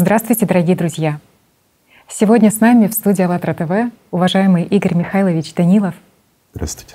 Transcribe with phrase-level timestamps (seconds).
[0.00, 1.18] Здравствуйте, дорогие друзья!
[2.06, 5.92] Сегодня с нами в студии АЛЛАТРА ТВ уважаемый Игорь Михайлович Данилов.
[6.54, 6.94] Здравствуйте.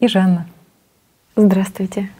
[0.00, 0.46] И Жанна.
[1.34, 2.10] Здравствуйте.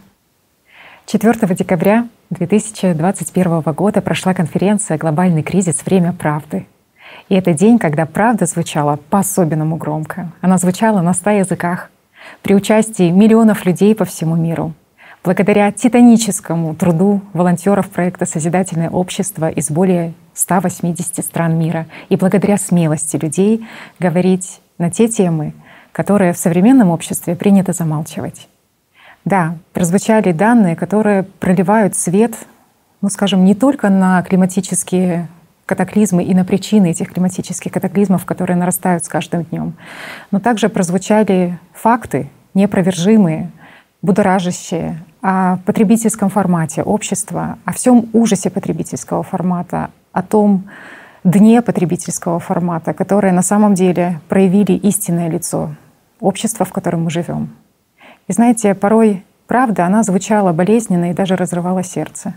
[1.05, 5.85] 4 декабря 2021 года прошла конференция «Глобальный кризис.
[5.85, 6.67] Время правды».
[7.29, 10.33] И это день, когда правда звучала по-особенному громко.
[10.41, 11.91] Она звучала на ста языках
[12.41, 14.73] при участии миллионов людей по всему миру.
[15.25, 23.17] Благодаря титаническому труду волонтеров проекта «Созидательное общество» из более 180 стран мира и благодаря смелости
[23.17, 23.67] людей
[23.99, 25.55] говорить на те темы,
[25.93, 28.49] которые в современном обществе принято замалчивать.
[29.25, 32.35] Да, прозвучали данные, которые проливают свет,
[33.01, 35.29] ну скажем, не только на климатические
[35.65, 39.75] катаклизмы и на причины этих климатических катаклизмов, которые нарастают с каждым днем,
[40.33, 43.53] но также прозвучали факты неопровержимые,
[44.03, 50.69] будоражащие о потребительском формате общества, о всем ужасе потребительского формата, о том
[51.25, 55.71] дне потребительского формата, которые на самом деле проявили истинное лицо
[56.21, 57.51] общества, в котором мы живем.
[58.29, 62.35] И знаете, порой правда, она звучала болезненно и даже разрывала сердце.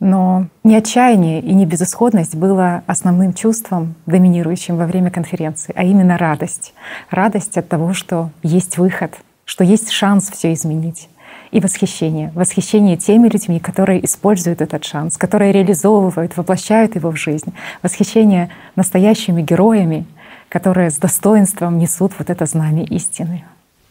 [0.00, 6.18] Но не отчаяние и не безысходность было основным чувством, доминирующим во время конференции, а именно
[6.18, 6.74] радость.
[7.08, 11.08] Радость от того, что есть выход, что есть шанс все изменить
[11.52, 12.32] и восхищение.
[12.34, 17.52] Восхищение теми людьми, которые используют этот шанс, которые реализовывают, воплощают его в жизнь.
[17.82, 20.06] Восхищение настоящими героями,
[20.48, 23.44] которые с достоинством несут вот это знамя истины.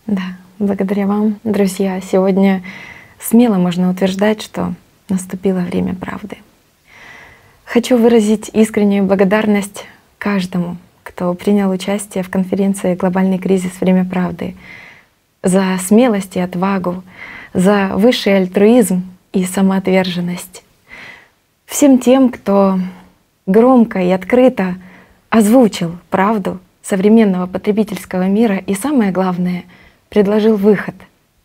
[0.07, 0.23] Да,
[0.59, 2.01] благодаря вам, друзья.
[2.01, 2.63] Сегодня
[3.19, 4.73] смело можно утверждать, что
[5.07, 6.37] наступило время правды.
[7.63, 9.85] Хочу выразить искреннюю благодарность
[10.17, 13.71] каждому, кто принял участие в конференции «Глобальный кризис.
[13.79, 14.55] Время правды»,
[15.43, 17.03] за смелость и отвагу,
[17.53, 20.63] за высший альтруизм и самоотверженность.
[21.65, 22.79] Всем тем, кто
[23.45, 24.75] громко и открыто
[25.29, 29.63] озвучил правду современного потребительского мира и, самое главное,
[30.09, 30.95] предложил выход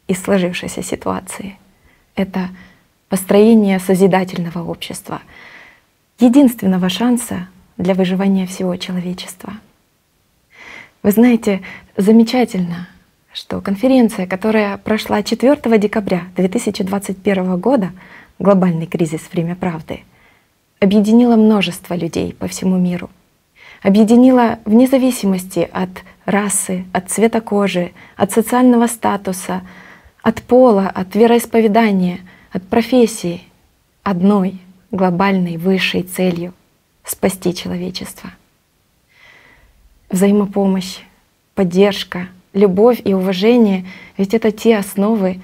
[0.09, 1.59] из сложившейся ситуации.
[2.15, 2.49] Это
[3.09, 5.21] построение созидательного общества,
[6.19, 9.55] единственного шанса для выживания всего человечества.
[11.03, 11.63] Вы знаете,
[11.97, 12.89] замечательно,
[13.37, 17.91] что конференция, которая прошла 4 декабря 2021 года,
[18.39, 20.05] глобальный кризис «Время правды»,
[20.81, 23.11] объединила множество людей по всему миру.
[23.83, 25.91] Объединила вне зависимости от
[26.25, 29.61] расы, от цвета кожи, от социального статуса,
[30.23, 32.21] от пола, от вероисповедания,
[32.53, 33.43] от профессии
[34.03, 36.55] одной глобальной высшей целью—
[37.05, 38.31] спасти человечество.
[40.09, 41.01] Взаимопомощь,
[41.55, 43.85] поддержка— любовь и уважение,
[44.17, 45.41] ведь это те основы,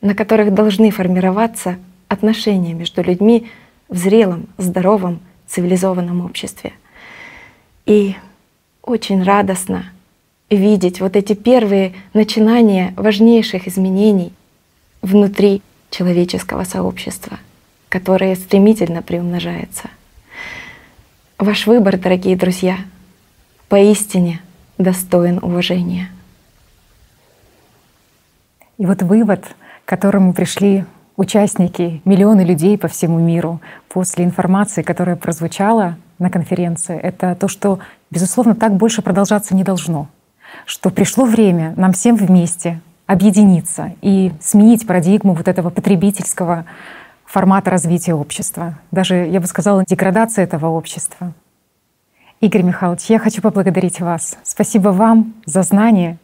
[0.00, 1.76] на которых должны формироваться
[2.08, 3.48] отношения между людьми
[3.88, 6.72] в зрелом, здоровом, цивилизованном обществе.
[7.86, 8.16] И
[8.82, 9.84] очень радостно
[10.48, 14.32] видеть вот эти первые начинания важнейших изменений
[15.02, 15.60] внутри
[15.90, 17.38] человеческого сообщества,
[17.90, 19.90] которое стремительно приумножается.
[21.38, 22.78] Ваш выбор, дорогие друзья,
[23.68, 24.40] поистине
[24.78, 26.10] достоин уважения.
[28.78, 29.44] И вот вывод,
[29.84, 30.84] к которому пришли
[31.16, 37.78] участники, миллионы людей по всему миру после информации, которая прозвучала на конференции, это то, что,
[38.10, 40.08] безусловно, так больше продолжаться не должно.
[40.66, 46.64] Что пришло время нам всем вместе объединиться и сменить парадигму вот этого потребительского
[47.26, 48.78] формата развития общества.
[48.90, 51.32] Даже, я бы сказала, деградация этого общества.
[52.40, 54.36] Игорь Михайлович, я хочу поблагодарить вас.
[54.42, 56.18] Спасибо вам за знания,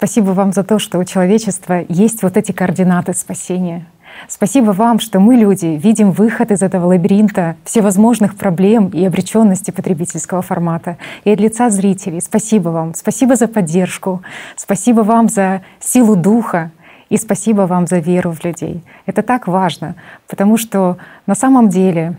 [0.00, 3.84] Спасибо вам за то, что у человечества есть вот эти координаты спасения.
[4.28, 10.40] Спасибо вам, что мы, люди, видим выход из этого лабиринта всевозможных проблем и обреченности потребительского
[10.40, 10.96] формата.
[11.24, 12.94] И от лица зрителей спасибо вам.
[12.94, 14.22] Спасибо за поддержку.
[14.56, 16.70] Спасибо вам за силу духа.
[17.10, 18.82] И спасибо вам за веру в людей.
[19.04, 19.96] Это так важно,
[20.26, 20.96] потому что
[21.26, 22.16] на самом деле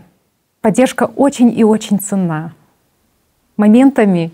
[0.60, 2.52] поддержка очень и очень ценна.
[3.56, 4.30] Моментами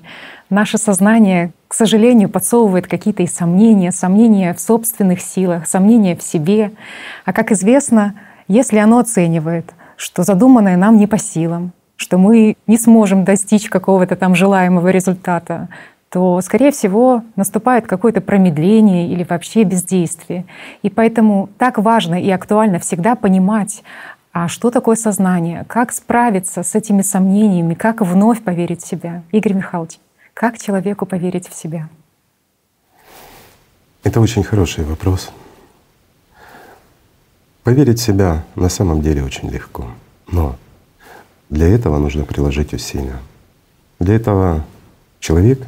[0.50, 6.72] наше сознание, к сожалению, подсовывает какие-то и сомнения, сомнения в собственных силах, сомнения в себе.
[7.24, 8.14] А как известно,
[8.46, 14.16] если оно оценивает, что задуманное нам не по силам, что мы не сможем достичь какого-то
[14.16, 15.68] там желаемого результата,
[16.10, 20.46] то, скорее всего, наступает какое-то промедление или вообще бездействие.
[20.82, 23.82] И поэтому так важно и актуально всегда понимать,
[24.32, 29.22] а что такое сознание, как справиться с этими сомнениями, как вновь поверить в себя.
[29.32, 29.98] Игорь Михайлович.
[30.38, 31.88] Как человеку поверить в себя?
[34.04, 35.30] Это очень хороший вопрос.
[37.64, 39.88] Поверить в себя на самом деле очень легко.
[40.30, 40.54] Но
[41.50, 43.18] Для этого нужно приложить усилия.
[43.98, 44.64] Для этого
[45.18, 45.60] человек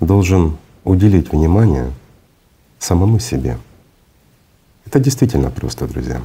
[0.00, 1.92] должен уделить внимание
[2.78, 3.58] самому себе.
[4.86, 6.22] Это действительно просто, друзья.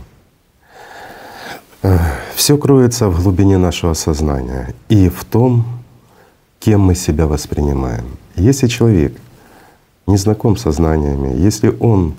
[2.35, 5.78] Все кроется в глубине нашего сознания и в том,
[6.59, 8.17] кем мы себя воспринимаем.
[8.35, 9.13] Если человек
[10.07, 12.15] не знаком со знаниями, если он,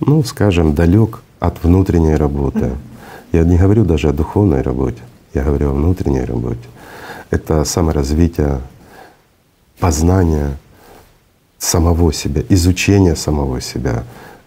[0.00, 2.72] ну, скажем, далек от внутренней работы,
[3.32, 5.02] я не говорю даже о духовной работе,
[5.34, 6.66] я говорю о внутренней работе,
[7.30, 8.60] это саморазвитие,
[9.78, 10.56] познание
[11.58, 14.04] самого себя, изучение самого себя,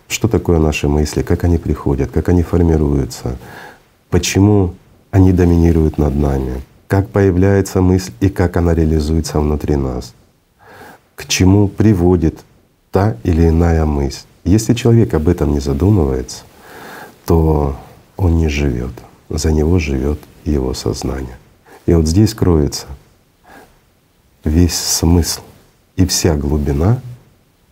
[0.08, 3.38] что такое наши мысли, как они приходят, как они формируются,
[4.10, 4.76] почему
[5.12, 6.62] они доминируют над нами,
[6.94, 10.14] как появляется мысль и как она реализуется внутри нас,
[11.16, 12.42] к чему приводит
[12.92, 14.28] та или иная мысль.
[14.44, 16.44] Если человек об этом не задумывается,
[17.26, 17.76] то
[18.16, 18.92] он не живет,
[19.28, 21.36] за него живет его сознание.
[21.88, 22.86] И вот здесь кроется
[24.44, 25.42] весь смысл
[25.96, 27.02] и вся глубина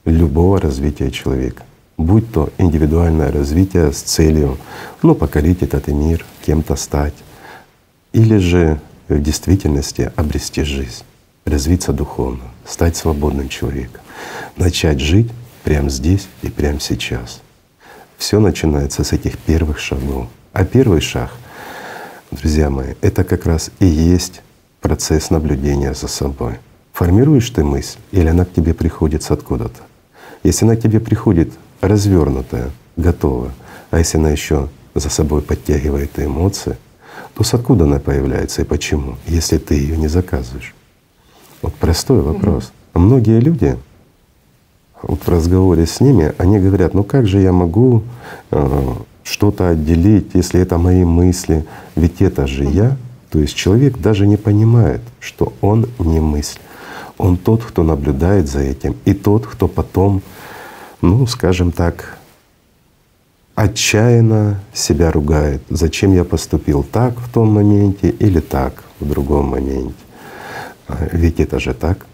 [0.03, 1.61] любого развития человека.
[1.95, 4.57] Будь то индивидуальное развитие с целью
[5.03, 7.13] ну, покорить этот мир, кем-то стать,
[8.13, 11.03] или же в действительности обрести жизнь,
[11.45, 14.01] развиться духовно, стать свободным человеком,
[14.57, 15.29] начать жить
[15.63, 17.41] прямо здесь и прямо сейчас.
[18.17, 20.27] Все начинается с этих первых шагов.
[20.53, 21.31] А первый шаг,
[22.29, 24.41] друзья мои, это как раз и есть
[24.79, 26.59] процесс наблюдения за собой.
[26.93, 29.81] Формируешь ты мысль или она к тебе приходит откуда-то?
[30.43, 31.51] Если она к тебе приходит
[31.81, 33.51] развернутая, готовая,
[33.91, 36.77] а если она еще за собой подтягивает эмоции,
[37.35, 40.73] то с откуда она появляется и почему, если ты ее не заказываешь?
[41.61, 42.71] Вот простой вопрос.
[42.93, 43.03] Угу.
[43.03, 43.77] Многие люди,
[45.01, 48.03] вот в разговоре с ними, они говорят, ну как же я могу
[48.51, 48.93] э,
[49.23, 52.97] что-то отделить, если это мои мысли, ведь это же я.
[53.29, 56.59] То есть человек даже не понимает, что он не мысль.
[57.17, 60.21] Он тот, кто наблюдает за этим, и тот, кто потом,
[61.01, 62.17] ну, скажем так,
[63.55, 65.61] отчаянно себя ругает.
[65.69, 69.93] Зачем я поступил так в том моменте или так в другом моменте?
[70.87, 72.05] А, ведь это же так.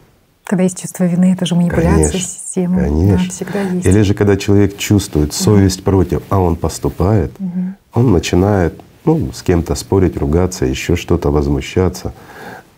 [0.44, 2.82] Когда есть чувство вины, это же манипуляция конечно, системы.
[2.82, 3.18] Конечно.
[3.18, 3.86] Да, всегда есть.
[3.86, 5.86] Или же когда человек чувствует совесть угу.
[5.86, 7.76] против, а он поступает, угу.
[7.94, 12.14] он начинает ну, с кем-то спорить, ругаться, еще что-то возмущаться.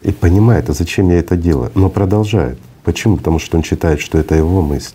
[0.02, 2.58] И понимает, а зачем я это делаю, но продолжает.
[2.84, 3.18] Почему?
[3.18, 4.94] Потому что он считает, что это его мысль,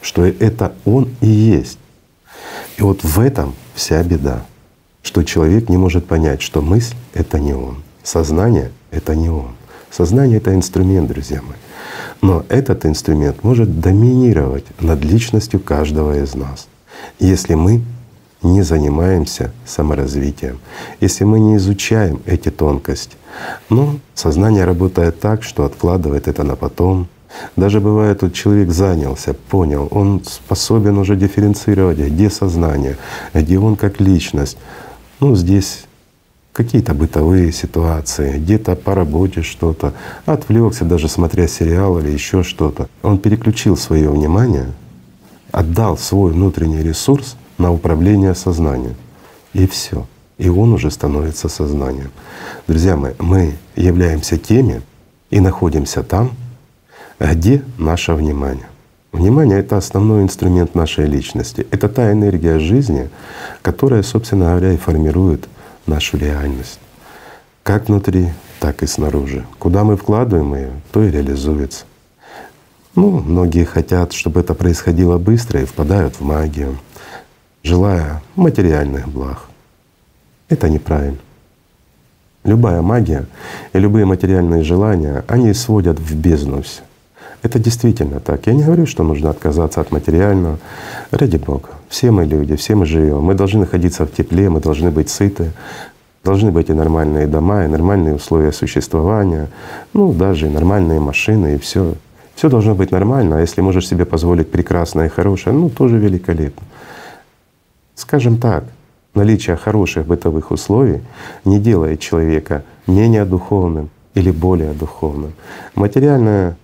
[0.00, 1.78] что это он и есть.
[2.76, 4.44] И вот в этом вся беда,
[5.02, 9.54] что человек не может понять, что мысль— это не он, сознание— это не он.
[9.90, 11.56] Сознание— это инструмент, друзья мои.
[12.20, 16.68] Но этот инструмент может доминировать над личностью каждого из нас,
[17.18, 17.82] если мы
[18.42, 20.58] не занимаемся саморазвитием,
[21.00, 23.16] если мы не изучаем эти тонкости.
[23.68, 27.08] Но сознание работает так, что откладывает это на потом,
[27.56, 32.96] даже бывает, вот человек занялся, понял, он способен уже дифференцировать, где сознание,
[33.34, 34.58] где он как личность.
[35.20, 35.84] Ну, здесь
[36.52, 39.92] какие-то бытовые ситуации, где-то по работе что-то,
[40.24, 42.88] отвлекся, даже смотря сериал или еще что-то.
[43.02, 44.72] Он переключил свое внимание,
[45.52, 48.96] отдал свой внутренний ресурс на управление сознанием.
[49.52, 50.06] И все.
[50.38, 52.10] И он уже становится сознанием.
[52.66, 54.82] Друзья мои, мы являемся теми
[55.30, 56.30] и находимся там,
[57.18, 58.66] где наше внимание.
[59.12, 61.66] Внимание— это основной инструмент нашей личности.
[61.70, 63.08] Это та энергия жизни,
[63.62, 65.48] которая, собственно говоря, и формирует
[65.86, 66.78] нашу реальность.
[67.62, 68.28] Как внутри,
[68.60, 69.44] так и снаружи.
[69.58, 71.84] Куда мы вкладываем ее, то и реализуется.
[72.94, 76.78] Ну, многие хотят, чтобы это происходило быстро и впадают в магию,
[77.62, 79.46] желая материальных благ.
[80.48, 81.18] Это неправильно.
[82.44, 83.26] Любая магия
[83.72, 86.82] и любые материальные желания, они сводят в бездну все.
[87.42, 88.46] Это действительно так.
[88.46, 90.58] Я не говорю, что нужно отказаться от материального.
[91.10, 91.68] Ради Бога.
[91.88, 93.22] Все мы люди, все мы живем.
[93.22, 95.52] Мы должны находиться в тепле, мы должны быть сыты,
[96.24, 99.48] должны быть и нормальные дома, и нормальные условия существования,
[99.92, 101.94] ну даже и нормальные машины, и все.
[102.34, 106.66] Все должно быть нормально, а если можешь себе позволить прекрасное и хорошее, ну тоже великолепно.
[107.94, 108.64] Скажем так,
[109.14, 111.00] наличие хороших бытовых условий
[111.44, 115.32] не делает человека менее духовным или более духовным.
[115.74, 116.56] Материальное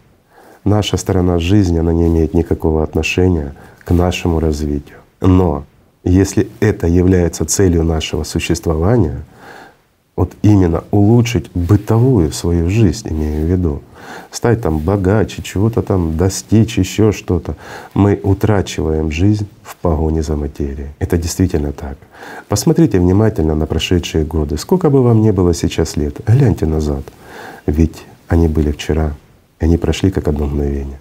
[0.64, 3.54] наша сторона жизни, она не имеет никакого отношения
[3.84, 4.98] к нашему развитию.
[5.20, 5.64] Но
[6.04, 9.24] если это является целью нашего существования,
[10.14, 13.82] Вот именно улучшить бытовую свою жизнь, имею в виду.
[14.30, 17.56] Стать там богаче, чего-то там достичь, еще что-то.
[17.94, 20.88] Мы утрачиваем жизнь в погоне за материей.
[20.98, 21.96] Это действительно так.
[22.48, 24.58] Посмотрите внимательно на прошедшие годы.
[24.58, 27.04] Сколько бы вам ни было сейчас лет, гляньте назад.
[27.66, 29.14] Ведь они были вчера,
[29.64, 30.98] они прошли как одно мгновение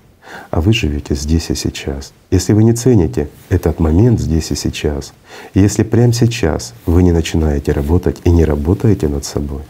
[0.50, 2.14] а вы живете здесь и сейчас.
[2.30, 5.14] Если вы не цените этот момент здесь и сейчас,
[5.54, 9.62] и если прямо сейчас вы не начинаете работать и не работаете над собой,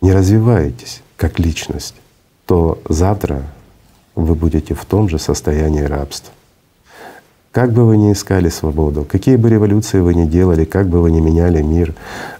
[0.00, 1.94] не развиваетесь как личность,
[2.46, 3.42] то завтра
[4.14, 6.32] вы будете в том же состоянии рабства.
[7.50, 11.10] Как бы вы ни искали свободу, какие бы революции вы ни делали, как бы вы
[11.10, 11.94] ни меняли мир,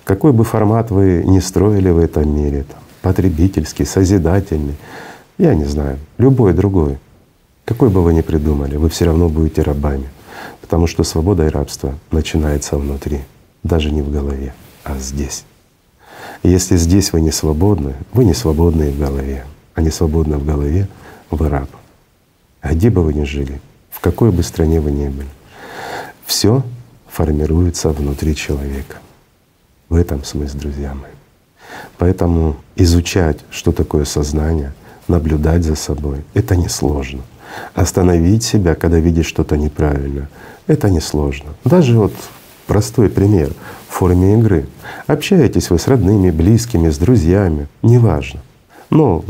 [0.04, 4.74] какой бы формат вы ни строили в этом мире, там, потребительский, созидательный,
[5.38, 6.98] я не знаю, любой другой—
[7.64, 10.08] какой бы вы ни придумали, вы все равно будете рабами,
[10.60, 13.20] потому что свобода и рабство начинается внутри,
[13.62, 15.44] даже не в голове, а здесь.
[16.42, 20.38] И если здесь вы не свободны, вы не свободны и в голове, а не свободны
[20.38, 20.88] в голове,
[21.30, 21.68] вы раб.
[22.60, 23.60] А где бы вы ни жили,
[23.90, 25.28] в какой бы стране вы ни были,
[26.26, 26.64] все
[27.08, 28.96] формируется внутри человека.
[29.88, 31.12] В этом смысл, друзья мои.
[31.96, 34.72] Поэтому изучать, что такое сознание,
[35.08, 37.22] наблюдать за собой— это несложно.
[37.74, 40.28] Остановить себя, когда видишь что-то неправильно,
[40.66, 41.50] это несложно.
[41.64, 42.12] Даже вот
[42.66, 43.50] простой пример
[43.88, 44.66] в форме игры.
[45.06, 48.40] Общаетесь вы с родными, близкими, с друзьями, неважно.
[48.90, 49.24] Но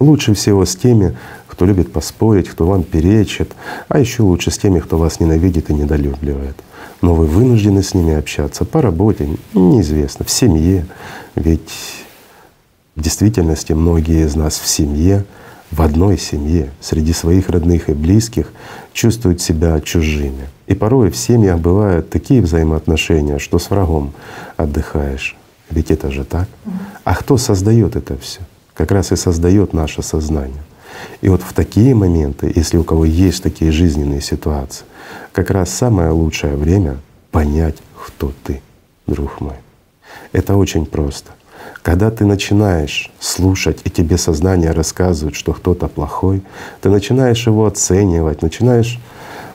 [0.00, 3.52] лучше всего с теми, кто любит поспорить, кто вам перечит,
[3.88, 6.56] а еще лучше с теми, кто вас ненавидит и недолюбливает.
[7.02, 10.86] Но вы вынуждены с ними общаться по работе, неизвестно, в семье.
[11.34, 11.70] Ведь
[12.96, 15.24] в действительности многие из нас в семье
[15.70, 18.52] в одной семье, среди своих родных и близких
[18.92, 20.48] чувствуют себя чужими.
[20.66, 24.12] И порой в семьях бывают такие взаимоотношения, что с врагом
[24.56, 25.36] отдыхаешь.
[25.70, 26.48] Ведь это же так.
[27.04, 28.40] А кто создает это все?
[28.74, 30.62] Как раз и создает наше сознание.
[31.20, 34.84] И вот в такие моменты, если у кого есть такие жизненные ситуации,
[35.32, 36.98] как раз самое лучшее время
[37.30, 38.60] понять, кто ты,
[39.06, 39.54] друг мой.
[40.32, 41.30] Это очень просто.
[41.82, 46.42] Когда ты начинаешь слушать, и тебе сознание рассказывает, что кто-то плохой,
[46.80, 48.98] ты начинаешь его оценивать, начинаешь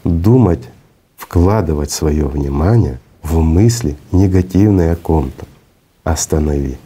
[0.04, 0.62] думать,
[1.18, 5.46] вкладывать свое внимание в мысли негативные о ком-то.
[6.04, 6.78] Останови.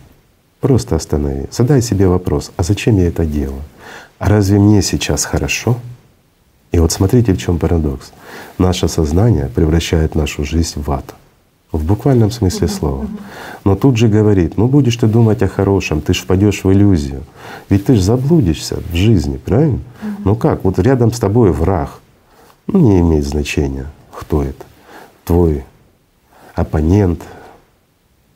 [0.60, 1.48] Просто останови.
[1.52, 3.62] Задай себе вопрос, а зачем я это делаю?
[4.18, 5.78] А разве мне сейчас хорошо?
[6.72, 8.12] И вот смотрите, в чем парадокс.
[8.58, 11.16] Наше сознание превращает нашу жизнь в ад
[11.72, 13.08] в буквальном смысле слова.
[13.64, 17.24] Но тут же говорит, ну будешь ты думать о хорошем, ты ж впадешь в иллюзию.
[17.70, 19.80] Ведь ты же заблудишься в жизни, правильно?
[20.26, 22.00] Ну как, вот рядом с тобой враг,
[22.68, 24.66] ну не имеет значения, кто это,
[25.26, 25.64] твой
[26.56, 27.22] оппонент,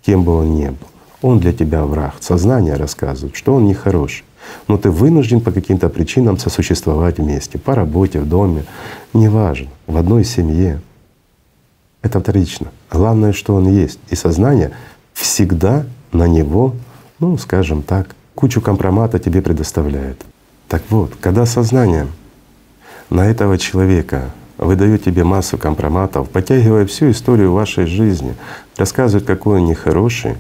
[0.06, 0.88] кем бы он ни был.
[1.22, 2.16] Он для тебя враг.
[2.20, 4.26] Сознание рассказывает, что он нехороший.
[4.68, 8.66] Но ты вынужден по каким-то причинам сосуществовать вместе, по работе, в доме,
[9.14, 10.82] неважно, в одной семье.
[12.04, 12.68] Это вторично.
[12.92, 14.00] Главное, что он есть.
[14.10, 14.72] И сознание
[15.14, 16.76] всегда на него,
[17.20, 20.22] ну, скажем так, кучу компромата тебе предоставляет.
[20.68, 22.08] Так вот, когда сознание
[23.10, 28.36] на этого человека выдает тебе массу компроматов, подтягивая всю историю вашей жизни,
[28.78, 30.36] рассказывает, какой он нехороший,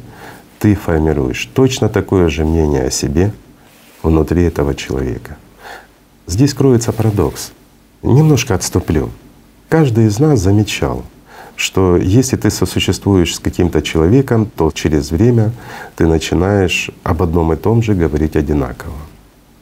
[0.59, 3.33] ты формируешь точно такое же мнение о себе
[4.01, 5.37] внутри этого человека.
[6.27, 7.51] Здесь кроется парадокс.
[8.01, 9.09] Немножко отступлю.
[9.69, 11.03] Каждый из нас замечал,
[11.55, 15.51] что если ты сосуществуешь с каким-то человеком, то через время
[15.95, 18.95] ты начинаешь об одном и том же говорить одинаково.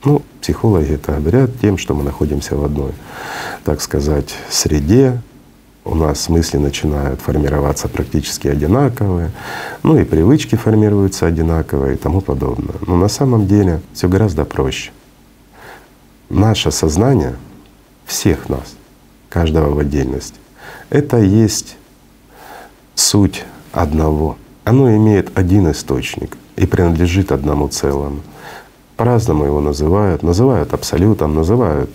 [0.03, 2.91] Ну, психологи это говорят тем, что мы находимся в одной,
[3.63, 5.21] так сказать, среде,
[5.83, 9.31] у нас мысли начинают формироваться практически одинаковые,
[9.83, 12.75] ну и привычки формируются одинаковые и тому подобное.
[12.85, 14.91] Но на самом деле все гораздо проще.
[16.29, 17.35] Наше сознание,
[18.05, 18.75] всех нас,
[19.29, 20.35] каждого в отдельности,
[20.89, 21.77] это есть
[22.95, 24.37] суть одного.
[24.63, 28.21] Оно имеет один источник и принадлежит одному целому.
[28.97, 30.23] По-разному его называют.
[30.23, 31.89] Называют абсолютом, называют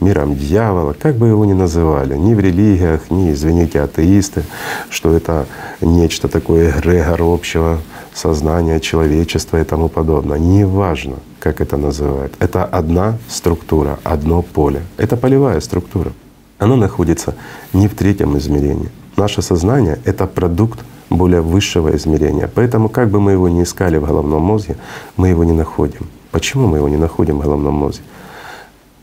[0.00, 4.44] миром дьявола, как бы его ни называли, ни в религиях, ни, извините, атеисты,
[4.90, 5.46] что это
[5.80, 7.78] нечто такое эгрегор общего
[8.14, 10.38] сознания человечества и тому подобное.
[10.38, 12.34] Неважно, как это называют.
[12.38, 14.82] Это одна структура, одно поле.
[14.96, 16.12] Это полевая структура.
[16.58, 17.34] Оно находится
[17.72, 20.80] не в третьем измерении, Наше сознание— это продукт
[21.10, 22.50] более высшего измерения.
[22.54, 24.76] Поэтому как бы мы его ни искали в головном мозге,
[25.16, 26.08] мы его не находим.
[26.30, 28.04] Почему мы его не находим в головном мозге?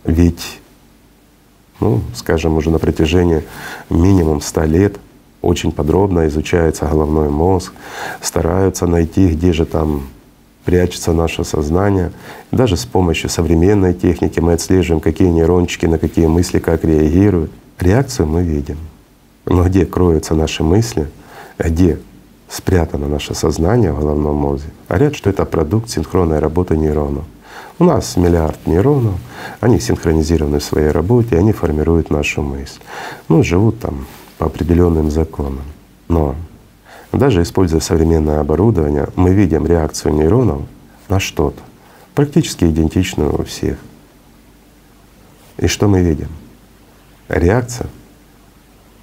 [0.03, 0.59] Ведь,
[1.79, 3.43] ну, скажем, уже на протяжении
[3.89, 4.97] минимум ста лет
[5.41, 7.73] очень подробно изучается головной мозг,
[8.21, 10.03] стараются найти, где же там
[10.63, 12.11] прячется наше сознание.
[12.51, 17.51] Даже с помощью современной техники мы отслеживаем, какие нейрончики на какие мысли как реагируют.
[17.79, 18.77] Реакцию мы видим.
[19.45, 21.09] Но где кроются наши мысли,
[21.57, 21.99] где
[22.49, 27.25] спрятано наше сознание в головном мозге, говорят, что это продукт синхронной работы нейронов.
[27.79, 29.15] У нас миллиард нейронов,
[29.59, 32.79] они синхронизированы в своей работе, они формируют нашу мысль.
[33.27, 34.05] Ну, живут там
[34.37, 35.63] по определенным законам.
[36.07, 36.35] Но
[37.11, 40.61] даже используя современное оборудование, мы видим реакцию нейронов
[41.09, 41.61] на что-то,
[42.15, 43.77] практически идентичную у всех.
[45.57, 46.29] И что мы видим?
[47.29, 47.87] Реакция,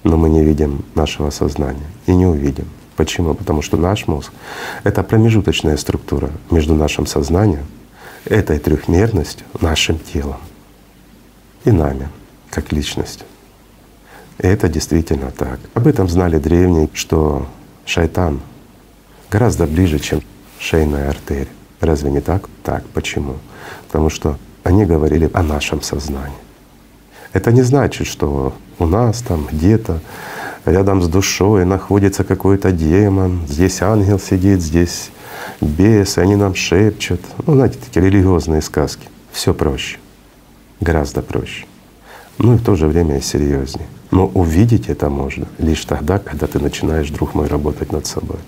[0.03, 2.67] но мы не видим нашего сознания и не увидим.
[2.95, 3.33] Почему?
[3.33, 4.31] Потому что наш мозг—
[4.83, 7.65] это промежуточная структура между нашим сознанием,
[8.25, 10.37] этой трехмерностью, нашим телом
[11.65, 12.09] и нами,
[12.49, 13.25] как личностью.
[14.39, 15.59] И это действительно так.
[15.73, 17.47] Об этом знали древние, что
[17.85, 18.41] шайтан
[19.29, 20.21] гораздо ближе, чем
[20.59, 21.47] шейная артерия.
[21.79, 22.47] Разве не так?
[22.63, 22.83] Так.
[22.93, 23.37] Почему?
[23.87, 26.37] Потому что они говорили о нашем сознании.
[27.33, 29.99] Это не значит, что у нас там где-то
[30.65, 35.11] рядом с душой находится какой-то демон, здесь ангел сидит, здесь
[35.61, 37.21] бес, и они нам шепчут.
[37.45, 39.07] Ну, знаете, такие религиозные сказки.
[39.31, 39.99] Все проще,
[40.79, 41.65] гораздо проще.
[42.39, 43.87] Ну и в то же время и серьезнее.
[44.09, 48.39] Но увидеть это можно лишь тогда, когда ты начинаешь, друг мой, работать над собой.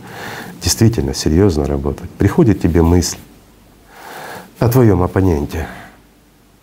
[0.62, 2.10] Действительно, серьезно работать.
[2.10, 3.18] Приходит тебе мысль
[4.60, 5.68] о твоем оппоненте,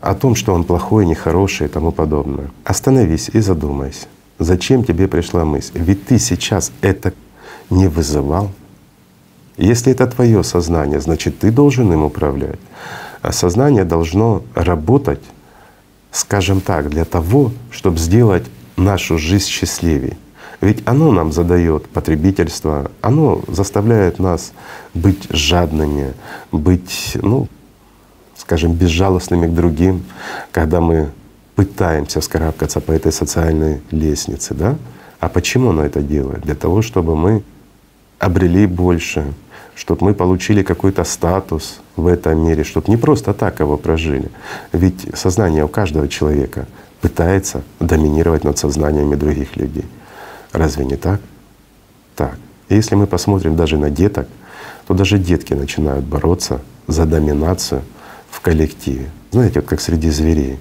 [0.01, 2.51] о том, что он плохой, нехороший и тому подобное.
[2.65, 4.07] Остановись и задумайся,
[4.39, 5.73] зачем тебе пришла мысль.
[5.75, 7.13] Ведь ты сейчас это
[7.69, 8.51] не вызывал.
[9.57, 12.59] Если это твое сознание, значит ты должен им управлять.
[13.21, 15.23] А сознание должно работать,
[16.11, 18.45] скажем так, для того, чтобы сделать
[18.77, 20.17] нашу жизнь счастливее.
[20.63, 24.53] Ведь оно нам задает потребительство, оно заставляет нас
[24.95, 26.15] быть жадными,
[26.53, 27.49] быть, ну,
[28.51, 30.03] скажем, безжалостными к другим,
[30.51, 31.11] когда мы
[31.55, 34.77] пытаемся вскарабкаться по этой социальной лестнице, да?
[35.21, 36.41] А почему оно это делает?
[36.41, 37.45] Для того, чтобы мы
[38.19, 39.25] обрели больше,
[39.77, 44.33] чтобы мы получили какой-то статус в этом мире, чтобы не просто так его прожили.
[44.73, 46.67] Ведь сознание у каждого человека
[47.01, 49.87] пытается доминировать над сознаниями других людей.
[50.51, 51.21] Разве не так?
[52.17, 52.37] Так.
[52.69, 54.27] И если мы посмотрим даже на деток,
[54.89, 57.83] то даже детки начинают бороться за доминацию
[58.43, 59.11] коллективе.
[59.31, 60.59] Знаете, вот как среди зверей.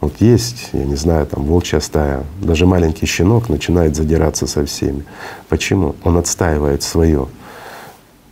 [0.00, 5.04] Вот есть, я не знаю, там волчья стая, даже маленький щенок начинает задираться со всеми.
[5.48, 5.94] Почему?
[6.04, 7.26] Он отстаивает свое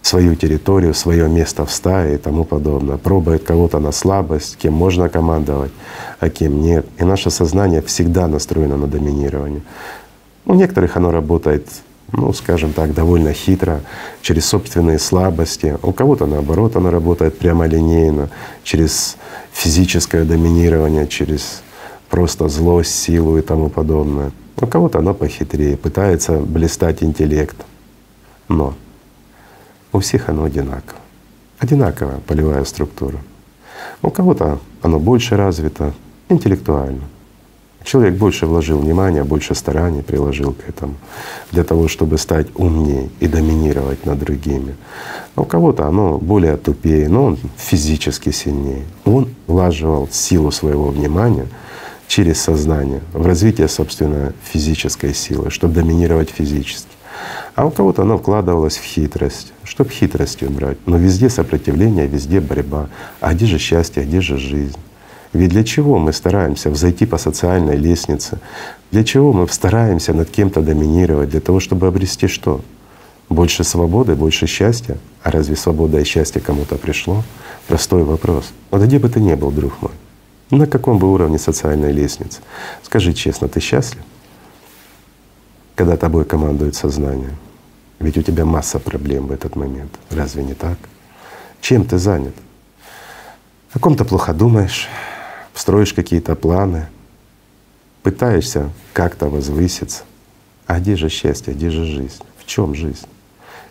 [0.02, 5.08] свою территорию, свое место в стае и тому подобное, пробует кого-то на слабость, кем можно
[5.08, 5.70] командовать,
[6.18, 6.84] а кем нет.
[6.98, 9.62] И наше сознание всегда настроено на доминирование.
[10.44, 11.68] У некоторых оно работает,
[12.12, 13.80] ну, скажем так, довольно хитро,
[14.20, 15.78] через собственные слабости.
[15.82, 18.28] У кого-то наоборот оно работает прямолинейно,
[18.62, 19.16] через
[19.52, 21.62] физическое доминирование, через
[22.10, 24.32] просто злость, силу и тому подобное.
[24.60, 27.56] У кого-то оно похитрее, пытается блистать интеллект.
[28.48, 28.74] Но
[29.92, 31.00] у всех оно одинаково.
[31.58, 33.18] Одинаковая полевая структура.
[34.02, 35.94] У кого-то оно больше развито
[36.28, 37.02] интеллектуально.
[37.84, 40.94] Человек больше вложил внимания, больше стараний приложил к этому
[41.50, 44.76] для того, чтобы стать умнее и доминировать над другими.
[45.34, 48.84] А у кого-то оно более тупее, но он физически сильнее.
[49.04, 51.46] Он влаживал силу своего внимания
[52.06, 56.88] через сознание в развитие собственной физической силы, чтобы доминировать физически.
[57.54, 60.78] А у кого-то оно вкладывалось в хитрость, чтобы хитростью брать.
[60.86, 62.88] Но везде сопротивление, везде борьба.
[63.20, 64.76] А где же счастье, а где же жизнь?
[65.32, 68.38] Ведь для чего мы стараемся взойти по социальной лестнице?
[68.90, 71.30] Для чего мы стараемся над кем-то доминировать?
[71.30, 72.60] Для того, чтобы обрести что?
[73.28, 74.98] Больше свободы, больше счастья?
[75.22, 77.22] А разве свобода и счастье кому-то пришло?
[77.66, 78.52] Простой вопрос.
[78.70, 79.92] Вот где бы ты ни был, друг мой,
[80.50, 82.40] на каком бы уровне социальной лестницы,
[82.82, 84.02] скажи честно, ты счастлив?
[85.74, 87.34] когда тобой командует сознание.
[87.98, 89.90] Ведь у тебя масса проблем в этот момент.
[90.10, 90.78] Разве не так?
[91.60, 92.34] Чем ты занят?
[93.72, 94.88] О ком-то плохо думаешь,
[95.54, 96.88] строишь какие-то планы,
[98.02, 100.04] пытаешься как-то возвыситься.
[100.66, 102.22] А где же счастье, где же жизнь?
[102.38, 103.06] В чем жизнь?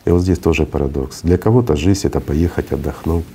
[0.06, 1.22] И вот здесь тоже парадокс.
[1.22, 3.26] Для кого-то жизнь— это поехать отдохнуть,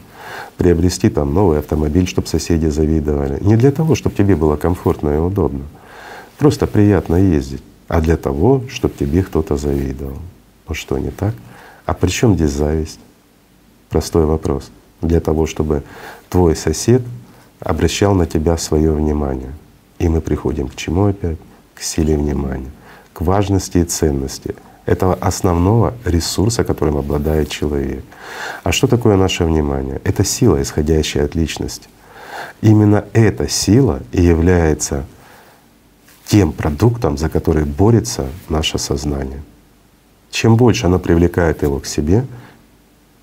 [0.57, 3.43] приобрести там новый автомобиль, чтобы соседи завидовали.
[3.43, 5.65] Не для того, чтобы тебе было комфортно и удобно.
[6.39, 10.19] Просто приятно ездить а для того, чтобы тебе кто-то завидовал.
[10.69, 11.35] Ну что, не так?
[11.85, 12.99] А при чем здесь зависть?
[13.89, 14.71] Простой вопрос.
[15.03, 15.85] Для того, чтобы
[16.29, 17.03] твой сосед
[17.61, 19.53] обращал на тебя свое внимание.
[19.99, 21.38] И мы приходим к чему опять?
[21.75, 22.71] К силе внимания.
[23.12, 28.05] к важности и ценности этого основного ресурса, которым обладает человек.
[28.62, 30.01] А что такое наше внимание?
[30.05, 31.88] Это сила, исходящая от личности.
[32.61, 35.07] Именно эта сила и является
[36.27, 39.42] тем продуктом, за который борется наше сознание.
[40.31, 42.27] Чем больше оно привлекает его к себе,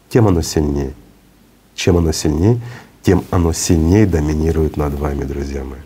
[0.09, 0.93] тем оно сильнее.
[1.75, 2.59] Чем оно сильнее,
[3.03, 5.79] тем оно сильнее доминирует над вами, друзья мои.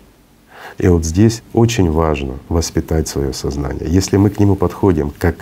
[0.77, 3.89] И вот здесь очень важно воспитать свое сознание.
[3.89, 5.35] Если мы к нему подходим как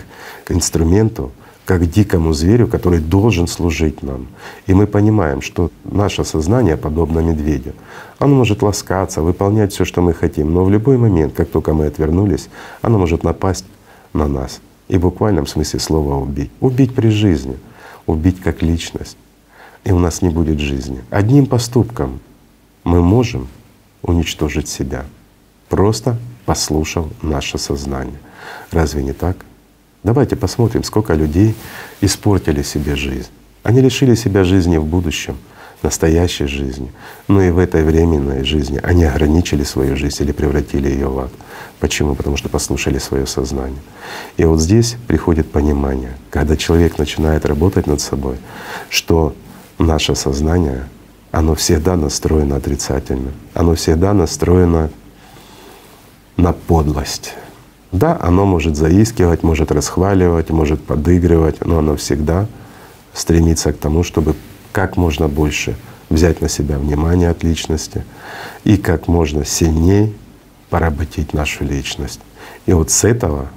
[0.44, 1.30] к инструменту,
[1.66, 4.28] как к дикому зверю, который должен служить нам.
[4.66, 7.72] И мы понимаем, что наше сознание подобно медведю.
[8.18, 11.86] Оно может ласкаться, выполнять все, что мы хотим, но в любой момент, как только мы
[11.86, 12.48] отвернулись,
[12.82, 13.64] оно может напасть
[14.12, 16.52] на нас и в буквальном смысле слова убить.
[16.60, 17.56] Убить при жизни,
[18.06, 19.16] убить как личность.
[19.86, 21.00] И у нас не будет жизни.
[21.10, 22.18] Одним поступком
[22.82, 23.46] мы можем
[24.02, 25.06] уничтожить себя,
[25.68, 28.18] просто послушав наше сознание.
[28.72, 29.36] Разве не так?
[30.02, 31.54] Давайте посмотрим, сколько людей
[32.00, 33.28] испортили себе жизнь.
[33.62, 35.36] Они лишили себя жизни в будущем,
[35.82, 36.90] настоящей жизни,
[37.28, 41.30] но и в этой временной жизни они ограничили свою жизнь или превратили ее в ад.
[41.78, 42.16] Почему?
[42.16, 43.82] Потому что послушали свое сознание.
[44.36, 48.36] И вот здесь приходит понимание, когда человек начинает работать над собой,
[48.90, 49.32] что
[49.78, 50.88] наше сознание,
[51.32, 54.90] оно всегда настроено отрицательно, оно всегда настроено
[56.36, 57.34] на подлость.
[57.92, 62.46] Да, оно может заискивать, может расхваливать, может подыгрывать, но оно всегда
[63.12, 64.34] стремится к тому, чтобы
[64.72, 65.76] как можно больше
[66.10, 68.04] взять на себя внимание от личности
[68.64, 70.12] и как можно сильнее
[70.68, 72.20] поработить нашу личность.
[72.66, 73.48] И вот с этого,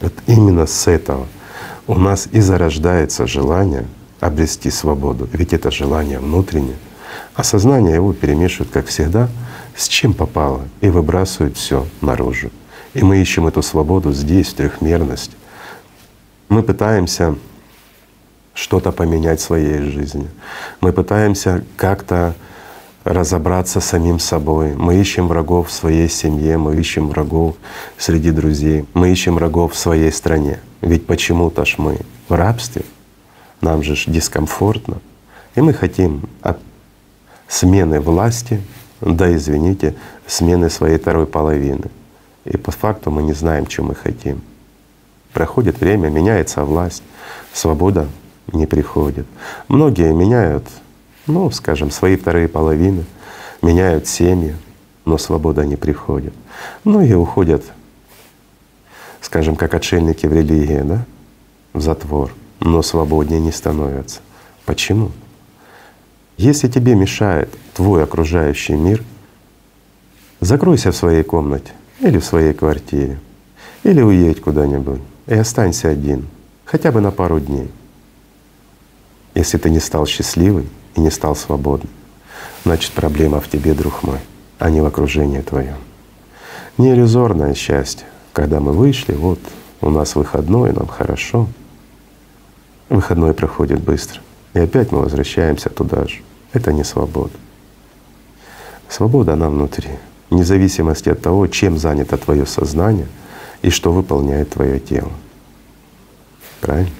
[0.00, 1.26] вот именно с этого
[1.86, 3.86] у нас и зарождается желание
[4.22, 5.28] обрести свободу.
[5.32, 6.76] Ведь это желание внутреннее.
[7.34, 9.28] А сознание его перемешивает, как всегда,
[9.76, 12.50] с чем попало и выбрасывает все наружу.
[12.94, 15.34] И мы ищем эту свободу здесь, в трехмерности.
[16.48, 17.34] Мы пытаемся
[18.54, 20.28] что-то поменять в своей жизни.
[20.80, 22.34] Мы пытаемся как-то
[23.02, 24.76] разобраться с самим собой.
[24.76, 27.56] Мы ищем врагов в своей семье, мы ищем врагов
[27.98, 30.60] среди друзей, мы ищем врагов в своей стране.
[30.80, 32.84] Ведь почему-то ж мы в рабстве,
[33.62, 34.98] нам же дискомфортно.
[35.54, 36.58] И мы хотим от
[37.48, 38.60] смены власти,
[39.00, 39.94] да извините,
[40.26, 41.86] смены своей второй половины—
[42.44, 44.40] и по факту мы не знаем, что мы хотим.
[45.32, 47.02] Проходит время, меняется власть,
[47.52, 48.08] свобода
[48.52, 49.26] не приходит.
[49.68, 50.66] Многие меняют,
[51.26, 53.04] ну, скажем, свои вторые половины,
[53.62, 54.56] меняют семьи,
[55.04, 56.34] но свобода не приходит.
[56.84, 57.64] Многие уходят,
[59.20, 61.04] скажем, как отшельники в религии, да,
[61.72, 62.32] в затвор,
[62.64, 64.20] но свободнее не становятся.
[64.64, 65.10] Почему?
[66.36, 69.02] Если тебе мешает твой окружающий мир,
[70.40, 73.18] закройся в своей комнате, или в своей квартире,
[73.84, 76.26] или уедь куда-нибудь и останься один,
[76.64, 77.70] хотя бы на пару дней.
[79.34, 81.90] Если ты не стал счастливым и не стал свободным,
[82.64, 84.18] значит проблема в тебе, друг мой,
[84.58, 85.78] а не в окружении твоем.
[86.76, 89.38] Не иллюзорное счастье, когда мы вышли, вот
[89.80, 91.48] у нас выходной, нам хорошо.
[92.92, 94.20] Выходной проходит быстро.
[94.52, 96.20] И опять мы возвращаемся туда же.
[96.52, 97.32] Это не свобода.
[98.86, 99.88] Свобода, она внутри
[100.28, 103.06] вне зависимости от того, чем занято твое сознание
[103.62, 105.10] и что выполняет твое тело.
[106.60, 106.90] Правильно?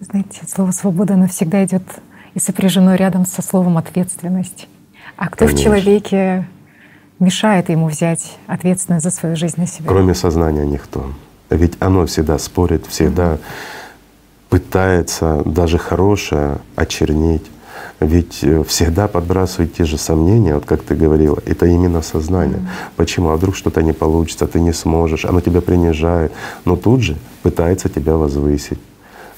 [0.00, 1.84] Знаете, слово свобода, оно всегда идет
[2.34, 4.66] и сопряжено рядом со словом ответственность.
[5.16, 5.60] А кто Конечно.
[5.60, 6.48] в человеке
[7.20, 9.88] мешает ему взять ответственность за свою жизнь на себя?
[9.88, 11.06] Кроме сознания никто.
[11.50, 13.40] Ведь оно всегда спорит, всегда mm-hmm.
[14.52, 17.50] Пытается даже хорошее очернить.
[18.00, 22.58] Ведь э, всегда подбрасывают те же сомнения, вот как ты говорила, это именно сознание.
[22.58, 22.96] Mm-hmm.
[22.96, 23.30] Почему?
[23.30, 26.32] А вдруг что-то не получится, ты не сможешь, оно тебя принижает,
[26.66, 28.78] но тут же пытается тебя возвысить.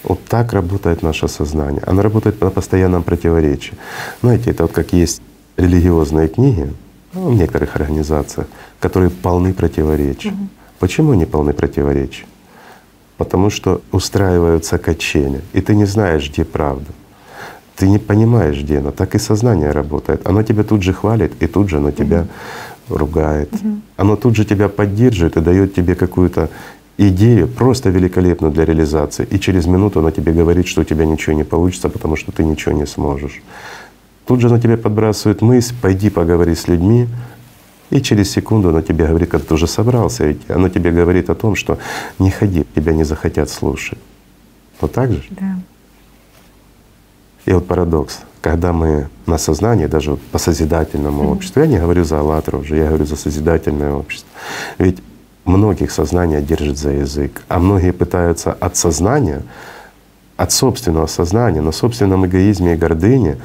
[0.03, 1.83] Вот так работает наше сознание.
[1.87, 3.75] Оно работает на постоянном противоречии.
[4.21, 5.23] Знаете, это вот как есть
[5.57, 6.73] религиозные книги
[7.13, 8.49] ну, в некоторых организациях,
[8.81, 10.31] которые полны противоречий.
[10.31, 10.49] Mm-hmm.
[10.81, 12.27] Почему они полны противоречий?
[13.17, 16.93] Потому что устраиваются качели, и ты не знаешь, где правда
[17.77, 18.91] ты не понимаешь, где она.
[18.91, 20.27] Так и сознание работает.
[20.27, 22.97] Оно тебя тут же хвалит, и тут же оно тебя mm-hmm.
[22.97, 23.53] ругает.
[23.53, 23.81] Mm-hmm.
[23.97, 26.51] Оно тут же тебя поддерживает и дает тебе какую-то
[26.97, 29.27] идею, просто великолепную для реализации.
[29.29, 32.45] И через минуту оно тебе говорит, что у тебя ничего не получится, потому что ты
[32.45, 33.43] ничего не сможешь.
[34.27, 37.09] Тут же оно тебе подбрасывает мысль, пойди поговори с людьми,
[37.95, 41.35] и через секунду оно тебе говорит, когда ты уже собрался идти, оно тебе говорит о
[41.35, 41.79] том, что
[42.19, 43.99] не ходи, тебя не захотят слушать.
[44.81, 45.23] Вот так же?
[45.31, 45.57] Да.
[47.47, 51.33] И вот парадокс, когда мы на сознании, даже по созидательному mm-hmm.
[51.33, 54.31] обществу, я не говорю за «АЛЛАТРА» уже, я говорю за созидательное общество.
[54.79, 54.99] Ведь
[55.45, 59.43] Многих сознание держит за язык, а многие пытаются от сознания,
[60.39, 63.37] от собственного сознания, на собственном эгоизме и гордыне,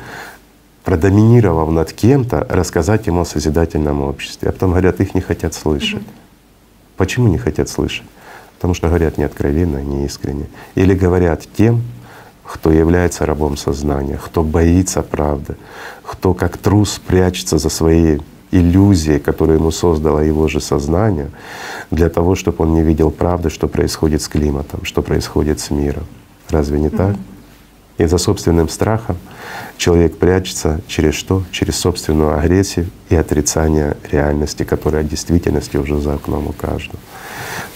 [0.89, 4.49] продоминировав над кем-то, рассказать ему о созидательном обществе.
[4.49, 6.01] А потом говорят, их не хотят слышать.
[6.97, 8.07] Почему не хотят слышать?
[8.55, 10.47] Потому что говорят не откровенно, не искренне.
[10.75, 11.83] Или говорят тем,
[12.43, 15.55] кто является рабом сознания, кто боится правды,
[16.03, 18.21] кто как трус прячется за своей
[18.51, 21.29] иллюзией, которую ему создало его же сознание,
[21.91, 26.05] для того, чтобы он не видел правды, что происходит с климатом, что происходит с миром.
[26.49, 27.15] Разве не так?
[27.99, 29.17] И за собственным страхом
[29.79, 31.43] человек прячется через что?
[31.51, 36.99] Через собственную агрессию и отрицание реальности, которая в действительности уже за окном у каждого.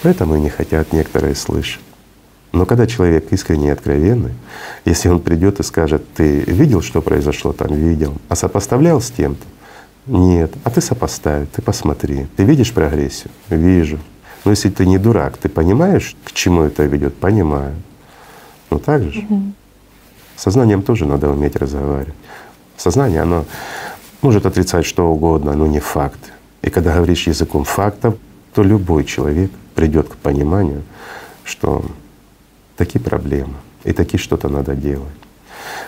[0.03, 1.81] Поэтому и не хотят некоторые слышать.
[2.51, 4.33] Но когда человек искренний и откровенный,
[4.85, 9.43] если он придет и скажет, ты видел, что произошло там, видел, а сопоставлял с тем-то,
[10.05, 12.27] нет, а ты сопоставь, ты посмотри.
[12.35, 13.31] Ты видишь прогрессию?
[13.49, 13.97] Вижу.
[14.43, 17.15] Но если ты не дурак, ты понимаешь, к чему это ведет?
[17.15, 17.73] Понимаю.
[18.69, 19.21] Ну так же.
[19.21, 19.53] Угу.
[20.37, 22.13] Сознанием тоже надо уметь разговаривать.
[22.77, 23.45] Сознание, оно
[24.21, 26.31] может отрицать что угодно, но не факты.
[26.61, 28.15] И когда говоришь языком фактов,
[28.53, 30.83] то любой человек придет к пониманию,
[31.43, 31.83] что
[32.77, 35.07] такие проблемы и такие что-то надо делать.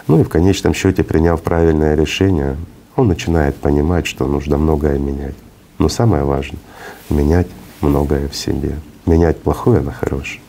[0.08, 2.58] Ну и в конечном счете, приняв правильное решение,
[2.95, 5.36] он начинает понимать, что нужно многое менять.
[5.79, 6.60] Но самое важное—
[7.10, 7.47] менять
[7.81, 8.75] многое в себе.
[9.05, 10.41] Менять плохое на хорошее.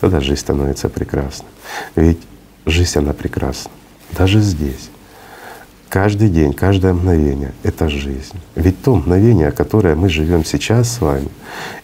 [0.00, 1.48] Тогда жизнь становится прекрасной.
[1.96, 2.20] Ведь
[2.66, 3.70] жизнь, она прекрасна.
[4.12, 4.90] Даже здесь.
[5.88, 8.38] Каждый день, каждое мгновение— это жизнь.
[8.56, 11.28] Ведь то мгновение, которое мы живем сейчас с вами,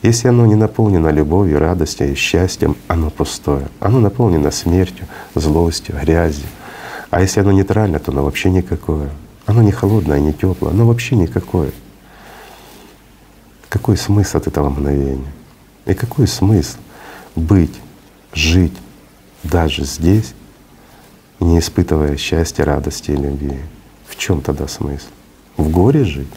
[0.03, 3.68] если оно не наполнено любовью, радостью и счастьем, оно пустое.
[3.79, 6.49] Оно наполнено смертью, злостью, грязью.
[7.11, 9.11] А если оно нейтрально, то оно вообще никакое.
[9.47, 11.71] Оно не холодное, не теплое, оно вообще никакое.
[13.68, 15.33] Какой смысл от этого мгновения?
[15.87, 16.79] И какой смысл
[17.37, 17.75] быть,
[18.35, 18.77] жить
[19.45, 20.35] даже здесь,
[21.40, 23.59] не испытывая счастья, радости и любви?
[24.07, 25.07] В чем тогда смысл?
[25.57, 26.29] В горе жить?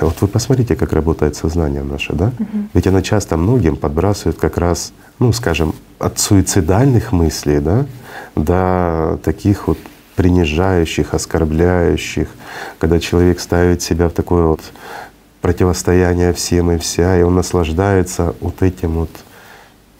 [0.00, 2.32] Вот вы посмотрите, как работает сознание наше, да?
[2.38, 2.68] Угу.
[2.74, 7.86] Ведь оно часто многим подбрасывает как раз, ну, скажем, от суицидальных мыслей, да,
[8.36, 9.78] до таких вот
[10.14, 12.28] принижающих, оскорбляющих,
[12.78, 14.60] когда человек ставит себя в такое вот
[15.40, 19.10] противостояние всем и вся, и он наслаждается вот этим вот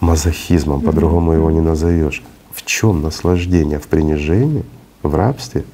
[0.01, 2.23] мазохизмом, по-другому его не назовешь.
[2.59, 3.79] В чем наслаждение?
[3.79, 4.65] В принижении,
[5.05, 5.65] в рабстве,